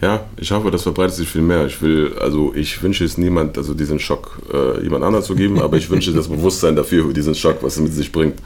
ja, 0.00 0.24
ich 0.38 0.50
hoffe, 0.50 0.70
das 0.70 0.82
verbreitet 0.82 1.14
sich 1.14 1.28
viel 1.28 1.42
mehr. 1.42 1.66
Ich 1.66 1.82
will, 1.82 2.14
also 2.18 2.54
ich 2.54 2.82
wünsche 2.82 3.04
es 3.04 3.18
niemand, 3.18 3.58
also 3.58 3.74
diesen 3.74 3.98
Schock 3.98 4.40
äh, 4.52 4.82
jemand 4.82 5.04
anderem 5.04 5.24
zu 5.24 5.34
geben, 5.34 5.60
aber 5.60 5.76
ich 5.76 5.90
wünsche 5.90 6.12
das 6.12 6.28
Bewusstsein 6.28 6.74
dafür, 6.74 7.12
diesen 7.12 7.34
Schock, 7.34 7.62
was 7.62 7.76
es 7.76 7.82
mit 7.82 7.92
sich 7.92 8.10
bringt. 8.10 8.38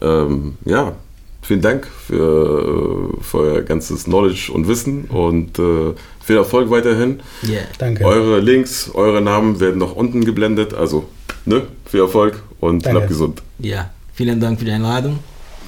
Ähm, 0.00 0.54
ja, 0.64 0.94
vielen 1.42 1.60
Dank 1.60 1.88
für, 2.06 3.14
für 3.20 3.38
euer 3.38 3.62
ganzes 3.62 4.04
Knowledge 4.04 4.52
und 4.52 4.68
Wissen 4.68 5.04
und 5.06 5.58
äh, 5.58 5.92
viel 6.22 6.36
Erfolg 6.36 6.70
weiterhin. 6.70 7.20
Yeah. 7.42 7.62
Danke. 7.78 8.04
Eure 8.04 8.38
Links, 8.38 8.90
eure 8.94 9.20
Namen 9.20 9.58
werden 9.58 9.78
noch 9.78 9.96
unten 9.96 10.24
geblendet. 10.24 10.72
Also, 10.72 11.04
ne, 11.44 11.62
viel 11.84 12.00
Erfolg 12.00 12.40
und 12.60 12.86
Danke. 12.86 12.98
bleibt 12.98 13.08
gesund. 13.08 13.42
Ja, 13.58 13.90
vielen 14.14 14.40
Dank 14.40 14.60
für 14.60 14.64
die 14.64 14.70
Einladung. 14.70 15.18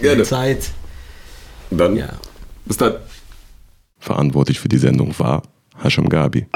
Gerne. 0.00 0.22
Die 0.22 0.28
Zeit. 0.28 0.70
Dann, 1.70 1.96
ja. 1.96 2.10
bis 2.66 2.76
dann. 2.76 2.94
Verantwortlich 4.04 4.60
für 4.60 4.68
die 4.68 4.76
Sendung 4.76 5.18
war 5.18 5.42
Hasham 5.82 6.10
Gabi. 6.10 6.46